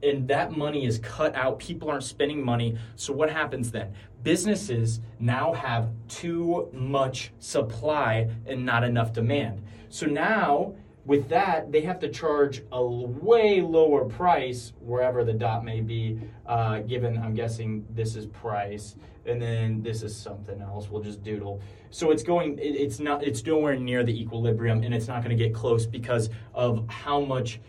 and 0.03 0.27
that 0.29 0.53
money 0.53 0.85
is 0.85 0.99
cut 0.99 1.35
out. 1.35 1.59
People 1.59 1.91
aren't 1.91 2.05
spending 2.05 2.45
money. 2.45 2.77
So 2.97 3.13
what 3.13 3.31
happens 3.31 3.71
then? 3.71 3.93
Businesses 4.23 5.01
now 5.19 5.53
have 5.53 5.91
too 6.09 6.69
much 6.73 7.33
supply 7.39 8.29
and 8.47 8.65
not 8.65 8.85
enough 8.85 9.13
demand. 9.13 9.63
So 9.89 10.07
now 10.07 10.75
with 11.07 11.29
that, 11.29 11.73
they 11.73 11.81
have 11.81 11.99
to 12.01 12.09
charge 12.09 12.63
a 12.73 12.85
way 12.85 13.61
lower 13.61 14.05
price 14.05 14.73
wherever 14.81 15.25
the 15.25 15.33
dot 15.33 15.65
may 15.65 15.81
be, 15.81 16.21
uh, 16.47 16.81
given 16.81 17.17
I'm 17.19 17.35
guessing 17.35 17.87
this 17.91 18.17
is 18.17 18.27
price 18.27 18.97
and 19.27 19.41
then 19.41 19.83
this 19.83 20.03
is 20.03 20.15
something 20.15 20.61
else. 20.61 20.91
We'll 20.91 21.03
just 21.03 21.23
doodle. 21.23 21.61
So 21.91 22.11
it's 22.11 22.23
going, 22.23 22.59
it, 22.59 22.77
it's 22.77 23.01
not, 23.01 23.25
it's 23.25 23.45
nowhere 23.45 23.77
near 23.77 24.05
the 24.05 24.21
equilibrium 24.21 24.83
and 24.83 24.95
it's 24.95 25.09
not 25.09 25.25
going 25.25 25.37
to 25.37 25.43
get 25.43 25.55
close 25.55 25.87
because 25.87 26.31
of 26.55 26.87
how 26.89 27.21
much 27.21 27.61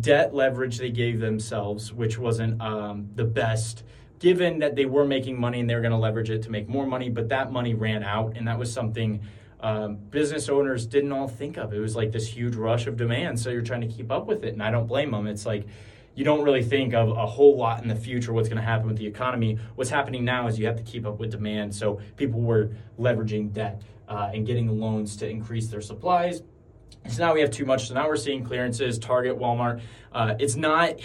debt 0.00 0.34
leverage 0.34 0.78
they 0.78 0.90
gave 0.90 1.20
themselves, 1.20 1.92
which 1.92 2.18
wasn't 2.18 2.60
um, 2.60 3.08
the 3.14 3.24
best 3.24 3.84
given 4.18 4.58
that 4.60 4.74
they 4.74 4.86
were 4.86 5.04
making 5.04 5.38
money 5.38 5.60
and 5.60 5.68
they 5.68 5.74
were 5.74 5.80
going 5.80 5.92
to 5.92 5.98
leverage 5.98 6.30
it 6.30 6.42
to 6.42 6.50
make 6.50 6.68
more 6.68 6.86
money, 6.86 7.10
but 7.10 7.28
that 7.28 7.52
money 7.52 7.74
ran 7.74 8.02
out 8.02 8.36
and 8.36 8.48
that 8.48 8.58
was 8.58 8.72
something 8.72 9.20
um, 9.60 9.96
business 9.96 10.48
owners 10.48 10.86
didn't 10.86 11.12
all 11.12 11.28
think 11.28 11.56
of. 11.56 11.72
It 11.72 11.80
was 11.80 11.96
like 11.96 12.12
this 12.12 12.26
huge 12.26 12.54
rush 12.54 12.86
of 12.86 12.96
demand, 12.96 13.38
so 13.38 13.50
you're 13.50 13.62
trying 13.62 13.80
to 13.82 13.86
keep 13.86 14.10
up 14.10 14.26
with 14.26 14.44
it, 14.44 14.52
and 14.52 14.62
I 14.62 14.70
don't 14.70 14.86
blame 14.86 15.10
them. 15.10 15.26
It's 15.26 15.46
like 15.46 15.66
you 16.14 16.24
don't 16.24 16.42
really 16.42 16.62
think 16.62 16.94
of 16.94 17.10
a 17.10 17.26
whole 17.26 17.56
lot 17.56 17.82
in 17.82 17.88
the 17.88 17.96
future 17.96 18.32
what's 18.32 18.48
going 18.48 18.60
to 18.60 18.66
happen 18.66 18.86
with 18.86 18.96
the 18.96 19.06
economy. 19.06 19.58
What's 19.74 19.90
happening 19.90 20.24
now 20.24 20.46
is 20.46 20.58
you 20.58 20.66
have 20.66 20.76
to 20.76 20.82
keep 20.82 21.06
up 21.06 21.18
with 21.18 21.30
demand, 21.30 21.74
so 21.74 22.00
people 22.16 22.40
were 22.40 22.70
leveraging 22.98 23.52
debt 23.52 23.82
uh, 24.08 24.30
and 24.32 24.46
getting 24.46 24.80
loans 24.80 25.16
to 25.16 25.28
increase 25.28 25.68
their 25.68 25.80
supplies. 25.80 26.42
So 27.08 27.24
now 27.24 27.34
we 27.34 27.40
have 27.40 27.50
too 27.50 27.64
much. 27.64 27.88
So 27.88 27.94
now 27.94 28.08
we're 28.08 28.16
seeing 28.16 28.44
clearances, 28.44 28.98
Target, 28.98 29.38
Walmart. 29.38 29.80
Uh, 30.12 30.34
it's 30.38 30.56
not 30.56 30.98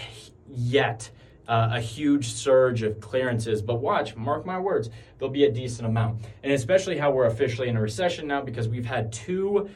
yet 0.48 1.10
uh, 1.48 1.70
a 1.72 1.80
huge 1.80 2.26
surge 2.32 2.82
of 2.82 3.00
clearances. 3.00 3.62
But 3.62 3.76
watch, 3.76 4.16
mark 4.16 4.44
my 4.44 4.58
words, 4.58 4.90
there'll 5.18 5.32
be 5.32 5.44
a 5.44 5.50
decent 5.50 5.86
amount. 5.86 6.22
And 6.42 6.52
especially 6.52 6.98
how 6.98 7.10
we're 7.10 7.26
officially 7.26 7.68
in 7.68 7.76
a 7.76 7.80
recession 7.80 8.26
now 8.26 8.42
because 8.42 8.68
we've 8.68 8.86
had 8.86 9.12
two 9.12 9.68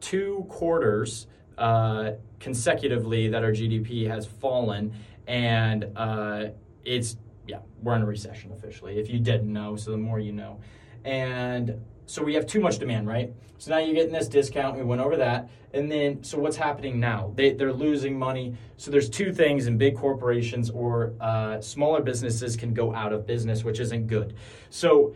two 0.00 0.46
quarters 0.48 1.26
uh, 1.58 2.12
consecutively 2.38 3.28
that 3.28 3.44
our 3.44 3.52
GDP 3.52 4.08
has 4.08 4.26
fallen, 4.26 4.94
and 5.26 5.86
uh, 5.94 6.46
it's 6.84 7.16
yeah, 7.46 7.58
we're 7.82 7.96
in 7.96 8.02
a 8.02 8.06
recession 8.06 8.52
officially. 8.52 8.98
If 8.98 9.10
you 9.10 9.18
didn't 9.18 9.52
know, 9.52 9.76
so 9.76 9.90
the 9.90 9.98
more 9.98 10.20
you 10.20 10.32
know, 10.32 10.60
and 11.04 11.80
so 12.10 12.24
we 12.24 12.34
have 12.34 12.44
too 12.44 12.60
much 12.60 12.80
demand, 12.80 13.06
right? 13.06 13.32
So 13.58 13.70
now 13.70 13.78
you're 13.78 13.94
getting 13.94 14.12
this 14.12 14.26
discount. 14.26 14.76
We 14.76 14.82
went 14.82 15.00
over 15.00 15.16
that. 15.18 15.48
And 15.72 15.88
then, 15.88 16.24
so 16.24 16.40
what's 16.40 16.56
happening 16.56 16.98
now? 16.98 17.32
They, 17.36 17.52
they're 17.52 17.72
losing 17.72 18.18
money. 18.18 18.56
So 18.76 18.90
there's 18.90 19.08
two 19.08 19.32
things 19.32 19.68
in 19.68 19.78
big 19.78 19.96
corporations 19.96 20.70
or 20.70 21.14
uh, 21.20 21.60
smaller 21.60 22.02
businesses 22.02 22.56
can 22.56 22.74
go 22.74 22.92
out 22.92 23.12
of 23.12 23.28
business, 23.28 23.62
which 23.62 23.78
isn't 23.78 24.08
good. 24.08 24.34
So 24.70 25.14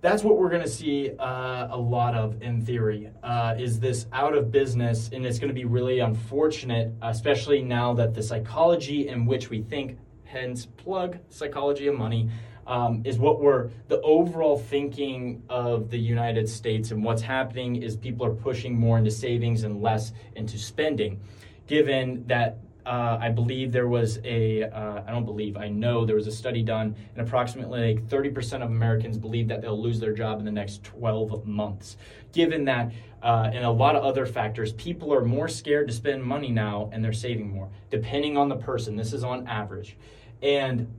that's 0.00 0.22
what 0.22 0.38
we're 0.38 0.48
going 0.48 0.62
to 0.62 0.68
see 0.68 1.10
uh, 1.18 1.74
a 1.74 1.76
lot 1.76 2.14
of 2.14 2.40
in 2.40 2.64
theory 2.64 3.10
uh, 3.24 3.56
is 3.58 3.80
this 3.80 4.06
out 4.12 4.36
of 4.36 4.52
business 4.52 5.10
and 5.12 5.26
it's 5.26 5.40
going 5.40 5.48
to 5.48 5.54
be 5.54 5.64
really 5.64 6.00
unfortunate 6.00 6.92
especially 7.02 7.62
now 7.62 7.94
that 7.94 8.12
the 8.12 8.20
psychology 8.20 9.06
in 9.06 9.24
which 9.26 9.48
we 9.48 9.62
think 9.62 9.96
hence 10.32 10.64
plug 10.64 11.18
psychology 11.28 11.86
of 11.86 11.94
money 11.94 12.30
um, 12.66 13.02
is 13.04 13.18
what 13.18 13.40
we're 13.40 13.70
the 13.88 14.00
overall 14.00 14.58
thinking 14.58 15.42
of 15.48 15.90
the 15.90 15.98
United 15.98 16.48
States 16.48 16.90
and 16.90 17.04
what's 17.04 17.22
happening 17.22 17.82
is 17.82 17.96
people 17.96 18.24
are 18.24 18.34
pushing 18.34 18.74
more 18.74 18.98
into 18.98 19.10
savings 19.10 19.64
and 19.64 19.82
less 19.82 20.12
into 20.36 20.58
spending, 20.58 21.20
given 21.66 22.24
that. 22.26 22.58
Uh, 22.84 23.16
I 23.20 23.28
believe 23.28 23.70
there 23.70 23.86
was 23.86 24.18
a, 24.24 24.64
uh, 24.64 25.04
I 25.06 25.12
don't 25.12 25.24
believe, 25.24 25.56
I 25.56 25.68
know 25.68 26.04
there 26.04 26.16
was 26.16 26.26
a 26.26 26.32
study 26.32 26.64
done, 26.64 26.96
and 27.14 27.24
approximately 27.24 27.94
like 27.94 28.08
30% 28.08 28.54
of 28.54 28.72
Americans 28.72 29.18
believe 29.18 29.46
that 29.46 29.62
they'll 29.62 29.80
lose 29.80 30.00
their 30.00 30.12
job 30.12 30.40
in 30.40 30.44
the 30.44 30.50
next 30.50 30.82
12 30.82 31.46
months. 31.46 31.96
Given 32.32 32.64
that, 32.64 32.90
uh, 33.22 33.50
and 33.54 33.64
a 33.64 33.70
lot 33.70 33.94
of 33.94 34.02
other 34.02 34.26
factors, 34.26 34.72
people 34.72 35.14
are 35.14 35.24
more 35.24 35.46
scared 35.46 35.86
to 35.86 35.94
spend 35.94 36.24
money 36.24 36.50
now 36.50 36.90
and 36.92 37.04
they're 37.04 37.12
saving 37.12 37.52
more, 37.52 37.68
depending 37.88 38.36
on 38.36 38.48
the 38.48 38.56
person. 38.56 38.96
This 38.96 39.12
is 39.12 39.22
on 39.22 39.46
average. 39.46 39.96
And 40.42 40.92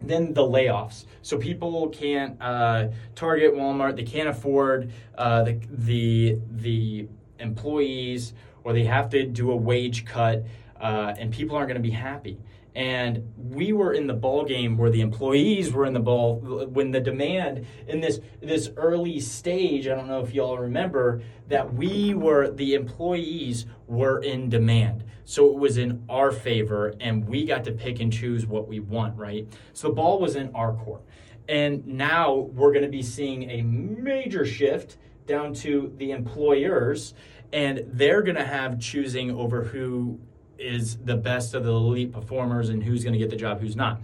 then 0.00 0.32
the 0.32 0.42
layoffs. 0.42 1.04
So 1.22 1.38
people 1.38 1.88
can't 1.90 2.40
uh, 2.40 2.88
Target, 3.14 3.54
Walmart. 3.54 3.96
They 3.96 4.04
can't 4.04 4.28
afford 4.28 4.92
uh, 5.16 5.44
the 5.44 5.60
the 5.70 6.38
the 6.50 7.08
employees, 7.38 8.32
or 8.64 8.72
they 8.72 8.84
have 8.84 9.10
to 9.10 9.26
do 9.26 9.50
a 9.50 9.56
wage 9.56 10.04
cut, 10.06 10.44
uh, 10.80 11.14
and 11.18 11.32
people 11.32 11.56
aren't 11.56 11.68
going 11.68 11.82
to 11.82 11.86
be 11.86 11.94
happy. 11.94 12.38
And 12.74 13.32
we 13.36 13.72
were 13.72 13.92
in 13.92 14.06
the 14.06 14.14
ball 14.14 14.44
game 14.44 14.76
where 14.76 14.90
the 14.90 15.00
employees 15.00 15.72
were 15.72 15.86
in 15.86 15.92
the 15.92 16.00
ball 16.00 16.36
when 16.36 16.92
the 16.92 17.00
demand 17.00 17.66
in 17.88 18.00
this 18.00 18.20
this 18.40 18.70
early 18.76 19.18
stage. 19.18 19.88
I 19.88 19.94
don't 19.94 20.06
know 20.06 20.20
if 20.20 20.32
y'all 20.32 20.58
remember 20.58 21.22
that 21.48 21.74
we 21.74 22.14
were 22.14 22.50
the 22.50 22.74
employees 22.74 23.66
were 23.88 24.22
in 24.22 24.48
demand. 24.48 25.04
So 25.24 25.48
it 25.48 25.58
was 25.58 25.78
in 25.78 26.04
our 26.08 26.32
favor, 26.32 26.94
and 26.98 27.28
we 27.28 27.44
got 27.44 27.62
to 27.64 27.72
pick 27.72 28.00
and 28.00 28.12
choose 28.12 28.46
what 28.46 28.66
we 28.66 28.80
want, 28.80 29.16
right? 29.16 29.46
So 29.72 29.88
the 29.88 29.94
ball 29.94 30.18
was 30.18 30.34
in 30.34 30.52
our 30.54 30.72
court. 30.72 31.02
And 31.48 31.86
now 31.86 32.34
we're 32.34 32.72
going 32.72 32.84
to 32.84 32.90
be 32.90 33.02
seeing 33.02 33.50
a 33.50 33.62
major 33.62 34.44
shift 34.44 34.96
down 35.26 35.54
to 35.54 35.92
the 35.98 36.10
employers, 36.10 37.14
and 37.52 37.84
they're 37.86 38.22
going 38.22 38.36
to 38.36 38.44
have 38.44 38.80
choosing 38.80 39.30
over 39.30 39.62
who 39.62 40.18
is 40.60 40.96
the 40.98 41.16
best 41.16 41.54
of 41.54 41.64
the 41.64 41.70
elite 41.70 42.12
performers 42.12 42.68
and 42.68 42.82
who's 42.82 43.02
going 43.02 43.14
to 43.14 43.18
get 43.18 43.30
the 43.30 43.36
job, 43.36 43.60
who's 43.60 43.76
not. 43.76 44.00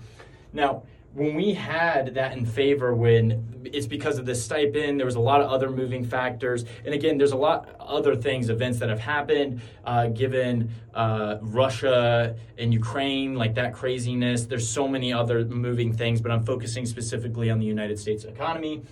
Now, 0.53 0.83
when 1.17 1.35
we 1.35 1.55
had 1.55 2.15
that 2.15 2.37
in 2.37 2.45
favor 2.45 2.95
when 2.95 3.43
it's 3.65 3.87
because 3.87 4.19
of 4.19 4.27
the 4.27 4.35
stipend 4.35 5.01
there 5.01 5.07
was 5.07 5.15
a 5.15 5.21
lot 5.21 5.41
of 5.41 5.51
other 5.51 5.71
moving 5.71 6.05
factors. 6.05 6.67
And 6.85 6.95
again 6.95 7.17
there's 7.17 7.33
a 7.33 7.37
lot 7.37 7.75
other 7.81 8.15
things 8.15 8.51
events 8.51 8.79
that 8.81 8.91
have 8.91 9.01
happened 9.01 9.63
uh, 9.87 10.09
given 10.09 10.71
uh, 10.93 11.39
russia 11.41 12.37
and 12.59 12.73
ukraine 12.73 13.35
like 13.35 13.55
that 13.55 13.73
craziness. 13.73 14.45
There's 14.45 14.69
so 14.69 14.87
many 14.87 15.11
other 15.11 15.47
moving 15.47 15.91
things 15.91 16.21
but 16.21 16.31
i'm 16.31 16.45
focusing 16.45 16.85
specifically 16.85 17.49
on 17.49 17.59
the 17.59 17.67
united 17.67 17.99
states 17.99 18.25
economy. 18.25 18.83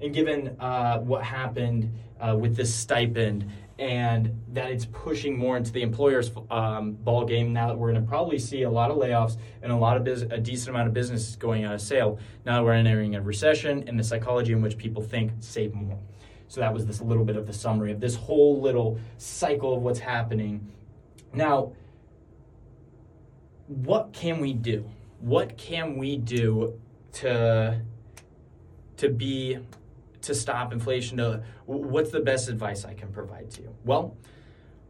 And 0.00 0.12
given 0.12 0.56
uh, 0.58 0.98
what 0.98 1.22
happened 1.22 1.92
uh, 2.20 2.36
with 2.36 2.56
this 2.56 2.74
stipend 2.74 3.48
and 3.78 4.42
that 4.52 4.70
it's 4.70 4.86
pushing 4.86 5.38
more 5.38 5.56
into 5.56 5.70
the 5.70 5.82
employer's 5.82 6.30
um, 6.50 6.92
ball 6.92 7.24
game 7.24 7.52
now 7.52 7.68
that 7.68 7.78
we're 7.78 7.92
going 7.92 8.02
to 8.02 8.08
probably 8.08 8.38
see 8.38 8.62
a 8.62 8.70
lot 8.70 8.90
of 8.90 8.96
layoffs 8.96 9.36
and 9.62 9.70
a 9.70 9.76
lot 9.76 9.96
of 9.96 10.02
biz- 10.02 10.22
a 10.22 10.38
decent 10.38 10.70
amount 10.70 10.88
of 10.88 10.94
businesses 10.94 11.36
going 11.36 11.64
out 11.64 11.74
of 11.74 11.80
sale. 11.80 12.18
Now 12.44 12.56
that 12.56 12.64
we're 12.64 12.72
entering 12.72 13.14
a 13.14 13.22
recession 13.22 13.84
and 13.86 13.98
the 13.98 14.02
psychology 14.02 14.52
in 14.52 14.60
which 14.60 14.76
people 14.76 15.02
think 15.02 15.32
save 15.38 15.74
more. 15.74 15.98
So 16.48 16.60
that 16.60 16.72
was 16.74 16.86
this 16.86 17.00
little 17.00 17.24
bit 17.24 17.36
of 17.36 17.46
the 17.46 17.52
summary 17.52 17.92
of 17.92 18.00
this 18.00 18.16
whole 18.16 18.60
little 18.60 18.98
cycle 19.16 19.76
of 19.76 19.82
what's 19.82 20.00
happening. 20.00 20.72
Now, 21.32 21.72
what 23.68 24.12
can 24.12 24.40
we 24.40 24.54
do? 24.54 24.90
What 25.20 25.56
can 25.56 25.96
we 25.96 26.16
do 26.16 26.80
to 27.12 27.80
to 28.96 29.08
be 29.08 29.58
to 30.22 30.34
stop 30.34 30.72
inflation 30.72 31.18
to 31.18 31.42
what's 31.66 32.10
the 32.10 32.20
best 32.20 32.48
advice 32.48 32.84
I 32.84 32.94
can 32.94 33.12
provide 33.12 33.50
to 33.52 33.62
you? 33.62 33.74
Well, 33.84 34.16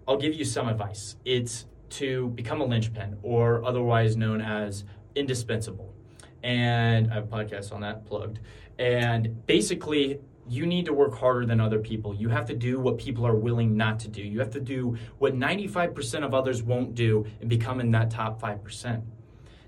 I'll 0.06 0.16
give 0.16 0.34
you 0.34 0.44
some 0.44 0.68
advice. 0.68 1.16
It's 1.24 1.66
to 1.90 2.28
become 2.30 2.60
a 2.60 2.64
linchpin 2.64 3.18
or 3.22 3.64
otherwise 3.64 4.16
known 4.16 4.40
as 4.40 4.84
indispensable. 5.14 5.94
And 6.42 7.10
I 7.10 7.14
have 7.14 7.24
a 7.24 7.26
podcast 7.26 7.72
on 7.72 7.80
that 7.82 8.06
plugged. 8.06 8.40
And 8.78 9.44
basically, 9.46 10.20
you 10.48 10.64
need 10.64 10.86
to 10.86 10.92
work 10.92 11.14
harder 11.14 11.44
than 11.44 11.60
other 11.60 11.78
people. 11.78 12.14
You 12.14 12.28
have 12.30 12.46
to 12.46 12.54
do 12.54 12.80
what 12.80 12.96
people 12.96 13.26
are 13.26 13.34
willing 13.34 13.76
not 13.76 13.98
to 14.00 14.08
do. 14.08 14.22
You 14.22 14.38
have 14.38 14.50
to 14.52 14.60
do 14.60 14.96
what 15.18 15.34
95% 15.34 16.24
of 16.24 16.32
others 16.32 16.62
won't 16.62 16.94
do 16.94 17.26
and 17.40 17.50
become 17.50 17.80
in 17.80 17.90
that 17.90 18.10
top 18.10 18.40
5%. 18.40 19.02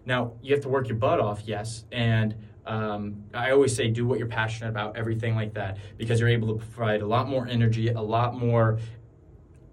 Now, 0.06 0.32
you 0.40 0.54
have 0.54 0.62
to 0.62 0.68
work 0.68 0.88
your 0.88 0.96
butt 0.96 1.20
off, 1.20 1.42
yes, 1.44 1.84
and 1.92 2.34
um, 2.66 3.24
I 3.34 3.50
always 3.50 3.74
say 3.74 3.88
do 3.88 4.06
what 4.06 4.18
you're 4.18 4.28
passionate 4.28 4.70
about, 4.70 4.96
everything 4.96 5.34
like 5.34 5.54
that, 5.54 5.78
because 5.96 6.20
you're 6.20 6.28
able 6.28 6.48
to 6.48 6.64
provide 6.64 7.02
a 7.02 7.06
lot 7.06 7.28
more 7.28 7.46
energy, 7.46 7.88
a 7.88 8.00
lot 8.00 8.34
more 8.34 8.78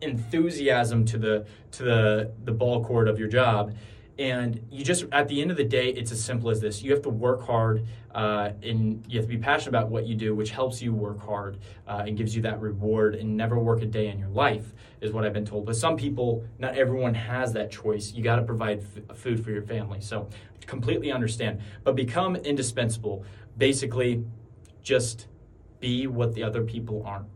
enthusiasm 0.02 1.06
to 1.06 1.18
the 1.18 1.46
to 1.72 1.84
the 1.84 2.32
the 2.46 2.52
ball 2.52 2.84
court 2.84 3.08
of 3.08 3.20
your 3.20 3.28
job, 3.28 3.76
and 4.20 4.66
you 4.72 4.84
just 4.84 5.06
at 5.12 5.28
the 5.28 5.42
end 5.42 5.52
of 5.52 5.58
the 5.58 5.64
day 5.64 5.90
it's 5.90 6.12
as 6.12 6.24
simple 6.24 6.50
as 6.50 6.60
this. 6.60 6.82
You 6.82 6.92
have 6.92 7.02
to 7.04 7.10
work 7.10 7.46
hard 7.46 7.86
uh, 8.14 8.52
and 8.64 9.06
you 9.08 9.20
have 9.20 9.30
to 9.30 9.36
be 9.36 9.38
passionate 9.38 9.70
about 9.70 9.90
what 9.90 10.06
you 10.06 10.16
do 10.16 10.36
which 10.36 10.52
helps 10.52 10.82
you 10.82 10.94
work 10.94 11.20
hard 11.20 11.60
uh, 11.88 12.04
and 12.06 12.18
gives 12.18 12.36
you 12.36 12.42
that 12.44 12.60
reward. 12.60 13.16
And 13.16 13.38
never 13.38 13.60
work 13.60 13.82
a 13.82 13.86
day 13.86 14.08
in 14.08 14.20
your 14.20 14.30
life 14.30 14.74
is 15.02 15.12
what 15.12 15.26
i've 15.26 15.34
been 15.34 15.46
told. 15.46 15.66
But 15.66 15.76
some 15.76 15.96
people 15.96 16.44
not 16.60 16.78
everyone 16.78 17.14
has 17.14 17.54
that 17.54 17.72
choice. 17.72 18.14
You 18.14 18.24
got 18.24 18.38
to 18.38 18.44
provide 18.44 18.84
f- 19.10 19.18
food 19.18 19.44
for 19.44 19.52
your 19.52 19.64
family. 19.64 20.02
So 20.02 20.30
completely 20.66 21.12
understand. 21.12 21.62
But 21.84 21.96
become 21.96 22.36
indispensable. 22.36 23.24
Basically 23.58 24.24
just 24.82 25.28
be 25.80 26.08
what 26.08 26.34
the 26.34 26.44
other 26.44 26.64
people 26.64 27.04
aren't 27.06 27.28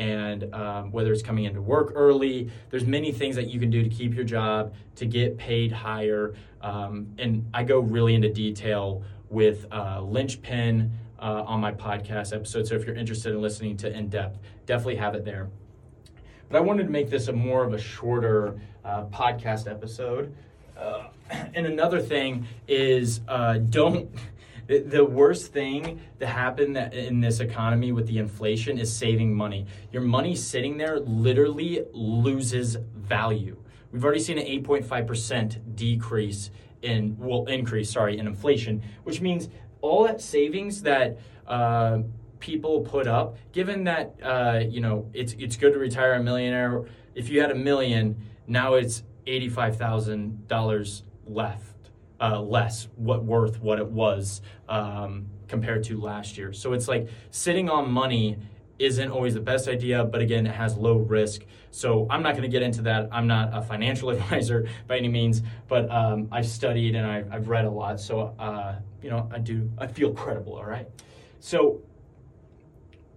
and 0.00 0.52
um, 0.52 0.90
whether 0.90 1.12
it's 1.12 1.22
coming 1.22 1.44
into 1.44 1.62
work 1.62 1.92
early 1.94 2.50
there's 2.70 2.86
many 2.86 3.12
things 3.12 3.36
that 3.36 3.48
you 3.48 3.60
can 3.60 3.70
do 3.70 3.82
to 3.82 3.88
keep 3.88 4.14
your 4.14 4.24
job 4.24 4.74
to 4.96 5.06
get 5.06 5.38
paid 5.38 5.70
higher 5.70 6.34
um, 6.62 7.06
and 7.18 7.48
i 7.54 7.62
go 7.62 7.78
really 7.78 8.14
into 8.14 8.28
detail 8.28 9.02
with 9.28 9.66
uh, 9.70 10.00
linchpin 10.00 10.90
uh, 11.20 11.44
on 11.46 11.60
my 11.60 11.70
podcast 11.70 12.34
episode 12.34 12.66
so 12.66 12.74
if 12.74 12.84
you're 12.84 12.96
interested 12.96 13.32
in 13.32 13.40
listening 13.40 13.76
to 13.76 13.96
in 13.96 14.08
depth 14.08 14.38
definitely 14.70 14.96
have 14.96 15.16
it 15.16 15.24
there. 15.24 15.50
But 16.48 16.58
i 16.58 16.60
wanted 16.60 16.84
to 16.84 16.90
make 16.90 17.10
this 17.10 17.26
a 17.26 17.32
more 17.32 17.64
of 17.64 17.74
a 17.74 17.78
shorter 17.78 18.60
uh, 18.84 19.06
podcast 19.06 19.68
episode. 19.68 20.32
Uh, 20.78 21.08
and 21.30 21.66
another 21.66 22.00
thing 22.00 22.46
is 22.68 23.20
uh, 23.26 23.58
don't 23.58 24.08
the, 24.78 25.04
worst 25.04 25.52
thing 25.52 26.00
that 26.18 26.28
happened 26.28 26.76
in 26.76 27.20
this 27.20 27.40
economy 27.40 27.90
with 27.90 28.06
the 28.06 28.18
inflation 28.18 28.78
is 28.78 28.94
saving 28.94 29.34
money. 29.34 29.66
Your 29.90 30.02
money 30.02 30.36
sitting 30.36 30.76
there 30.76 31.00
literally 31.00 31.84
loses 31.92 32.76
value. 32.94 33.56
We've 33.90 34.04
already 34.04 34.20
seen 34.20 34.38
an 34.38 34.46
8.5% 34.46 35.74
decrease 35.74 36.50
in, 36.82 37.16
well, 37.18 37.46
increase, 37.46 37.90
sorry, 37.90 38.18
in 38.18 38.28
inflation, 38.28 38.82
which 39.02 39.20
means 39.20 39.48
all 39.80 40.04
that 40.04 40.20
savings 40.20 40.82
that 40.82 41.18
uh, 41.48 42.02
people 42.38 42.82
put 42.82 43.08
up, 43.08 43.36
given 43.50 43.82
that, 43.84 44.14
uh, 44.22 44.60
you 44.68 44.80
know, 44.80 45.10
it's, 45.12 45.32
it's 45.38 45.56
good 45.56 45.72
to 45.72 45.80
retire 45.80 46.14
a 46.14 46.22
millionaire. 46.22 46.84
If 47.16 47.28
you 47.28 47.40
had 47.40 47.50
a 47.50 47.56
million, 47.56 48.24
now 48.46 48.74
it's 48.74 49.02
$85,000 49.26 51.02
left 51.26 51.69
uh, 52.20 52.40
less 52.40 52.88
what 52.96 53.24
worth 53.24 53.60
what 53.60 53.78
it 53.78 53.86
was 53.86 54.42
um, 54.68 55.26
compared 55.48 55.82
to 55.84 56.00
last 56.00 56.36
year. 56.36 56.52
So 56.52 56.72
it's 56.72 56.88
like 56.88 57.08
sitting 57.30 57.68
on 57.68 57.90
money 57.90 58.38
isn't 58.78 59.10
always 59.10 59.34
the 59.34 59.40
best 59.40 59.68
idea, 59.68 60.04
but 60.04 60.22
again, 60.22 60.46
it 60.46 60.54
has 60.54 60.76
low 60.76 60.96
risk. 60.96 61.44
So 61.70 62.06
I'm 62.08 62.22
not 62.22 62.32
going 62.32 62.42
to 62.42 62.48
get 62.48 62.62
into 62.62 62.82
that. 62.82 63.08
I'm 63.12 63.26
not 63.26 63.50
a 63.52 63.62
financial 63.62 64.10
advisor 64.16 64.68
by 64.86 64.96
any 64.96 65.08
means, 65.08 65.42
but 65.68 65.90
um, 65.90 66.28
I've 66.32 66.46
studied 66.46 66.94
and 66.94 67.06
I've, 67.06 67.32
I've, 67.32 67.48
read 67.48 67.66
a 67.66 67.70
lot. 67.70 68.00
So, 68.00 68.34
uh, 68.38 68.76
you 69.02 69.10
know, 69.10 69.28
I 69.32 69.38
do, 69.38 69.70
I 69.78 69.86
feel 69.86 70.12
credible, 70.12 70.54
all 70.54 70.64
right? 70.64 70.88
So 71.40 71.82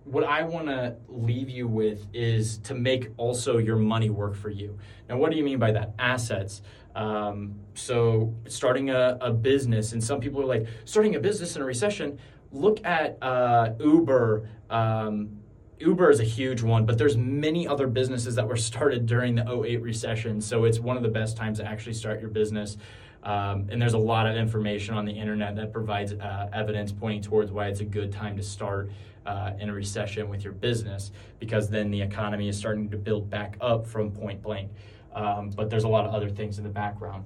what 0.05 0.23
I 0.23 0.43
want 0.43 0.67
to 0.67 0.95
leave 1.07 1.49
you 1.49 1.67
with 1.67 2.07
is 2.13 2.57
to 2.59 2.73
make 2.73 3.09
also 3.17 3.57
your 3.57 3.77
money 3.77 4.09
work 4.09 4.35
for 4.35 4.49
you. 4.49 4.77
Now, 5.07 5.17
what 5.17 5.31
do 5.31 5.37
you 5.37 5.43
mean 5.43 5.59
by 5.59 5.71
that? 5.71 5.93
Assets. 5.97 6.61
Um, 6.95 7.55
so, 7.73 8.33
starting 8.47 8.89
a, 8.89 9.17
a, 9.19 9.31
business, 9.31 9.93
and 9.93 10.03
some 10.03 10.19
people 10.19 10.41
are 10.41 10.45
like, 10.45 10.67
starting 10.85 11.15
a 11.15 11.19
business 11.19 11.55
in 11.55 11.61
a 11.61 11.65
recession. 11.65 12.19
Look 12.51 12.85
at 12.85 13.17
uh, 13.21 13.71
Uber. 13.79 14.47
Um, 14.69 15.39
Uber 15.79 16.11
is 16.11 16.19
a 16.19 16.23
huge 16.23 16.61
one, 16.61 16.85
but 16.85 16.97
there's 16.97 17.17
many 17.17 17.67
other 17.67 17.87
businesses 17.87 18.35
that 18.35 18.47
were 18.47 18.55
started 18.55 19.05
during 19.05 19.35
the 19.35 19.63
08 19.63 19.81
recession. 19.81 20.39
So 20.39 20.65
it's 20.65 20.79
one 20.79 20.97
of 20.97 21.03
the 21.03 21.09
best 21.09 21.35
times 21.35 21.57
to 21.59 21.65
actually 21.65 21.93
start 21.93 22.21
your 22.21 22.29
business. 22.29 22.77
Um, 23.23 23.67
and 23.71 23.81
there's 23.81 23.93
a 23.93 23.97
lot 23.97 24.27
of 24.27 24.35
information 24.35 24.95
on 24.95 25.05
the 25.05 25.13
internet 25.13 25.55
that 25.55 25.71
provides 25.71 26.13
uh, 26.13 26.49
evidence 26.51 26.91
pointing 26.91 27.21
towards 27.21 27.51
why 27.51 27.67
it's 27.67 27.79
a 27.79 27.85
good 27.85 28.11
time 28.11 28.35
to 28.35 28.43
start 28.43 28.91
uh, 29.25 29.51
in 29.59 29.69
a 29.69 29.73
recession 29.73 30.29
with 30.29 30.43
your 30.43 30.53
business 30.53 31.11
because 31.39 31.69
then 31.69 31.89
the 31.89 32.01
economy 32.01 32.49
is 32.49 32.57
starting 32.57 32.89
to 32.89 32.97
build 32.97 33.29
back 33.29 33.57
up 33.61 33.87
from 33.87 34.11
point 34.11 34.41
blank. 34.41 34.71
Um, 35.13 35.51
but 35.51 35.69
there's 35.69 35.85
a 35.85 35.89
lot 35.89 36.05
of 36.05 36.13
other 36.13 36.29
things 36.29 36.57
in 36.57 36.63
the 36.63 36.69
background. 36.69 37.23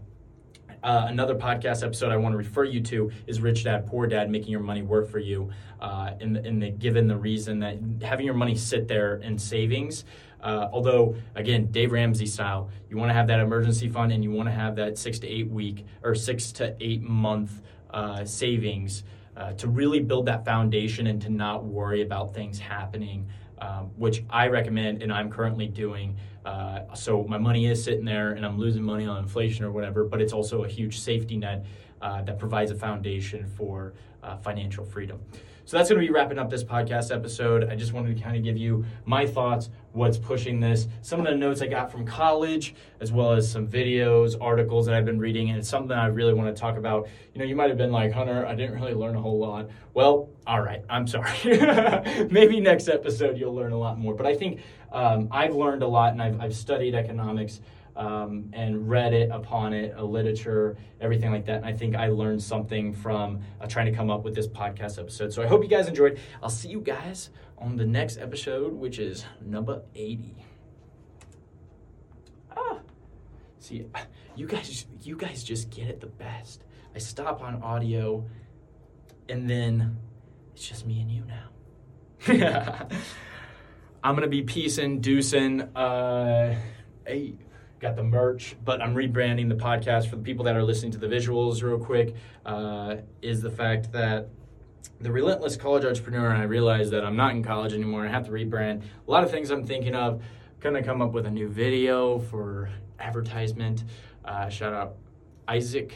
Uh, 0.84 1.08
another 1.10 1.34
podcast 1.34 1.84
episode 1.84 2.12
I 2.12 2.18
want 2.18 2.34
to 2.34 2.38
refer 2.38 2.63
you 2.63 2.82
to 2.82 3.12
is 3.25 3.42
Rich 3.42 3.63
Dad 3.63 3.88
Poor 3.88 4.06
Dad 4.06 4.30
Making 4.30 4.51
Your 4.51 4.62
Money 4.62 4.84
Work 4.84 5.10
for 5.10 5.17
You. 5.17 5.50
Uh, 5.82 6.12
in, 6.19 6.34
the, 6.34 6.45
in 6.45 6.60
the 6.60 6.69
given 6.69 7.08
the 7.08 7.17
reason 7.17 7.60
that 7.60 7.78
having 8.02 8.26
your 8.26 8.36
money 8.36 8.56
sit 8.56 8.88
there 8.88 9.17
in 9.17 9.38
savings, 9.39 10.06
uh, 10.41 10.69
although 10.71 11.15
again, 11.36 11.67
Dave 11.71 11.91
Ramsey 11.91 12.26
style, 12.26 12.69
you 12.89 12.97
want 12.97 13.10
to 13.10 13.13
have 13.13 13.28
that 13.28 13.39
emergency 13.39 13.89
fund 13.89 14.12
and 14.12 14.23
you 14.23 14.32
want 14.32 14.47
to 14.47 14.54
have 14.54 14.76
that 14.76 14.97
six 14.97 15.19
to 15.19 15.28
eight 15.28 15.50
week 15.50 15.86
or 16.04 16.15
six 16.15 16.52
to 16.54 16.76
eight 16.80 17.02
month 17.02 17.62
uh, 17.91 18.23
savings 18.26 19.04
uh, 19.36 19.54
to 19.54 19.67
really 19.67 20.00
build 20.00 20.26
that 20.26 20.43
foundation 20.45 21.08
and 21.08 21.21
to 21.21 21.30
not 21.30 21.63
worry 21.63 22.02
about 22.02 22.34
things 22.34 22.60
happening, 22.60 23.28
um, 23.60 23.91
which 23.95 24.23
I 24.30 24.47
recommend 24.47 25.04
and 25.04 25.12
I'm 25.13 25.30
currently 25.30 25.67
doing. 25.67 26.17
Uh, 26.45 26.93
so 26.95 27.23
my 27.23 27.38
money 27.38 27.67
is 27.67 27.84
sitting 27.84 28.06
there 28.06 28.32
and 28.32 28.45
I'm 28.45 28.58
losing 28.58 28.82
money 28.82 29.06
on 29.06 29.17
inflation 29.17 29.65
or 29.65 29.71
whatever, 29.71 30.06
but 30.06 30.21
it's 30.21 30.34
also 30.34 30.63
a 30.63 30.67
huge 30.67 31.00
safety 31.00 31.38
net 31.38 31.65
uh, 32.02 32.22
that 32.24 32.40
provides 32.40 32.72
a 32.72 32.76
foundation 32.76 33.46
for 33.46 33.94
uh, 34.24 34.38
financial 34.38 34.86
freedom. 34.86 35.20
So 35.68 35.76
that's 35.76 35.90
going 35.90 36.00
to 36.00 36.08
be 36.08 36.14
wrapping 36.14 36.40
up 36.40 36.50
this 36.50 36.64
podcast 36.64 37.14
episode. 37.14 37.68
I 37.70 37.76
just 37.76 37.92
wanted 37.92 38.16
to 38.16 38.24
kind 38.24 38.38
of 38.38 38.44
give 38.44 38.56
you 38.56 38.86
my 39.04 39.28
thoughts, 39.28 39.70
what's 39.92 40.18
pushing 40.18 40.62
this, 40.62 40.88
some 41.02 41.20
of 41.20 41.26
the 41.26 41.36
notes 41.36 41.62
I 41.62 41.68
got 41.68 41.92
from 41.92 42.06
college, 42.06 42.74
as 43.02 43.12
well 43.12 43.34
as 43.34 43.52
some 43.52 43.68
videos, 43.68 44.38
articles 44.40 44.86
that 44.86 44.96
I've 44.96 45.04
been 45.04 45.20
reading, 45.20 45.50
and 45.50 45.60
it's 45.60 45.68
something 45.68 45.92
I 45.92 46.06
really 46.06 46.34
want 46.34 46.56
to 46.56 46.58
talk 46.58 46.78
about. 46.78 47.10
You 47.34 47.40
know, 47.40 47.46
you 47.46 47.54
might 47.54 47.68
have 47.68 47.78
been 47.78 47.92
like, 47.92 48.14
Hunter, 48.14 48.46
I 48.46 48.56
didn't 48.56 48.76
really 48.76 48.94
learn 48.94 49.18
a 49.18 49.22
whole 49.22 49.40
lot. 49.40 49.70
Well, 49.94 50.30
all 50.46 50.62
right, 50.62 50.86
I'm 50.90 51.06
sorry. 51.06 51.36
Maybe 52.32 52.62
next 52.62 52.88
episode 52.88 53.38
you'll 53.38 53.54
learn 53.54 53.74
a 53.74 53.78
lot 53.78 54.00
more. 54.00 54.14
But 54.16 54.26
I 54.26 54.36
think 54.36 54.62
um, 54.94 55.28
I've 55.32 55.54
learned 55.54 55.84
a 55.84 55.88
lot, 55.88 56.14
and 56.14 56.22
I've, 56.22 56.40
I've 56.40 56.56
studied 56.56 56.96
economics 56.96 57.60
um, 57.98 58.52
and 58.54 58.88
read 58.88 59.14
it 59.14 59.32
upon 59.32 59.74
it, 59.74 59.94
a 59.98 60.04
literature, 60.04 60.78
everything 61.02 61.32
like 61.32 61.46
that. 61.46 61.58
And 61.58 61.66
I 61.66 61.74
think 61.74 61.96
I 61.96 62.08
learned 62.10 62.42
something 62.42 62.94
from 62.94 63.42
uh, 63.60 63.66
trying 63.66 63.88
to 63.88 63.92
come 63.92 64.12
up 64.12 64.24
with 64.24 64.36
this 64.36 64.48
podcast 64.48 65.00
episode. 65.00 65.34
So 65.34 65.42
I 65.42 65.48
hope 65.48 65.64
you 65.64 65.70
guys 65.70 65.88
enjoyed. 65.88 66.20
I'll 66.42 66.50
see 66.50 66.70
you 66.70 66.80
guys 66.80 67.32
on 67.58 67.76
the 67.76 67.86
next 67.86 68.20
episode, 68.20 68.74
which 68.74 69.00
is 69.00 69.26
number 69.44 69.82
80. 69.96 70.36
Ah, 72.56 72.80
see, 73.60 73.86
you 74.36 74.46
guys, 74.46 74.86
you 75.02 75.18
guys 75.18 75.44
just 75.44 75.72
get 75.72 75.88
it 75.88 76.00
the 76.00 76.08
best. 76.08 76.64
I 76.96 77.00
stop 77.00 77.42
on 77.42 77.62
audio, 77.64 78.26
and 79.28 79.50
then 79.50 79.98
it's 80.54 80.68
just 80.68 80.86
me 80.86 81.02
and 81.02 81.12
you 81.12 81.24
now. 81.26 81.50
I'm 84.04 84.16
gonna 84.16 84.28
be 84.28 84.44
peacing, 84.44 85.02
deucing. 85.02 85.70
Uh, 85.76 86.56
hey 87.06 87.38
got 87.80 87.96
the 87.96 88.04
merch, 88.04 88.56
but 88.63 88.82
I'm 88.82 88.96
rebranding 88.96 89.50
the 89.50 89.56
podcast 89.56 90.10
for 90.10 90.16
the 90.16 90.24
people 90.24 90.46
that 90.46 90.56
are 90.56 90.63
listening 90.63 90.92
to 90.94 90.98
the 90.98 91.08
visuals 91.08 91.62
real 91.62 91.78
quick. 91.78 92.16
Uh, 92.46 92.98
is 93.22 93.42
the 93.42 93.52
fact 93.52 93.92
that 93.92 94.30
the 95.00 95.12
relentless 95.12 95.56
college 95.56 95.86
entrepreneur, 95.86 96.30
and 96.30 96.42
I 96.42 96.46
realize 96.46 96.90
that 96.90 97.06
I'm 97.06 97.16
not 97.16 97.32
in 97.32 97.44
college 97.44 97.74
anymore. 97.74 98.06
I 98.06 98.10
have 98.10 98.26
to 98.26 98.32
rebrand 98.32 98.82
a 99.08 99.12
lot 99.12 99.24
of 99.24 99.30
things 99.30 99.52
I'm 99.52 99.66
thinking 99.66 99.96
of. 99.96 100.24
Gonna 100.60 100.84
come 100.84 101.02
up 101.02 101.12
with 101.12 101.28
a 101.28 101.32
new 101.32 101.48
video 101.48 102.18
for 102.18 102.70
advertisement. 103.00 103.84
Uh, 104.26 104.50
shout 104.50 104.74
out 104.74 104.96
Isaac 105.48 105.94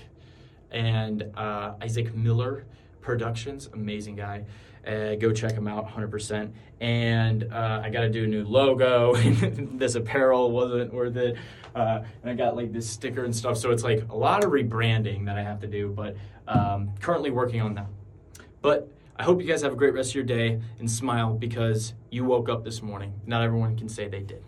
and 0.70 1.24
uh, 1.36 1.74
Isaac 1.82 2.14
Miller 2.16 2.66
Productions, 3.02 3.68
amazing 3.74 4.16
guy. 4.16 4.46
Uh, 4.86 5.16
go 5.16 5.32
check 5.32 5.56
them 5.56 5.68
out 5.68 5.88
100%. 5.88 6.52
And 6.80 7.52
uh, 7.52 7.82
I 7.84 7.90
got 7.90 8.02
to 8.02 8.10
do 8.10 8.24
a 8.24 8.28
new 8.28 8.44
logo. 8.44 9.16
this 9.16 9.96
apparel 9.96 10.52
wasn't 10.52 10.94
worth 10.94 11.16
it. 11.18 11.38
Uh, 11.76 12.04
and 12.22 12.32
I 12.32 12.34
got 12.34 12.56
like 12.56 12.74
this 12.74 12.90
sticker 12.90 13.24
and 13.24 13.36
stuff. 13.36 13.58
So 13.58 13.72
it's 13.72 13.84
like 13.84 14.08
a 14.10 14.16
lot 14.16 14.44
of 14.44 14.52
rebranding 14.52 15.26
that 15.26 15.38
I 15.38 15.44
have 15.44 15.60
to 15.62 15.68
do, 15.68 15.90
but 15.90 16.16
um, 16.48 16.92
currently 17.00 17.32
working 17.32 17.62
on 17.62 17.76
that. 17.76 17.88
But 18.62 18.92
I 19.18 19.24
hope 19.24 19.42
you 19.42 19.48
guys 19.48 19.62
have 19.62 19.74
a 19.74 19.76
great 19.76 19.94
rest 19.94 20.12
of 20.12 20.16
your 20.16 20.24
day 20.24 20.60
and 20.80 20.90
smile 20.90 21.34
because 21.34 21.94
you 22.10 22.26
woke 22.26 22.50
up 22.50 22.64
this 22.64 22.82
morning. 22.82 23.14
Not 23.26 23.44
everyone 23.44 23.78
can 23.78 23.88
say 23.88 24.08
they 24.08 24.22
did. 24.22 24.44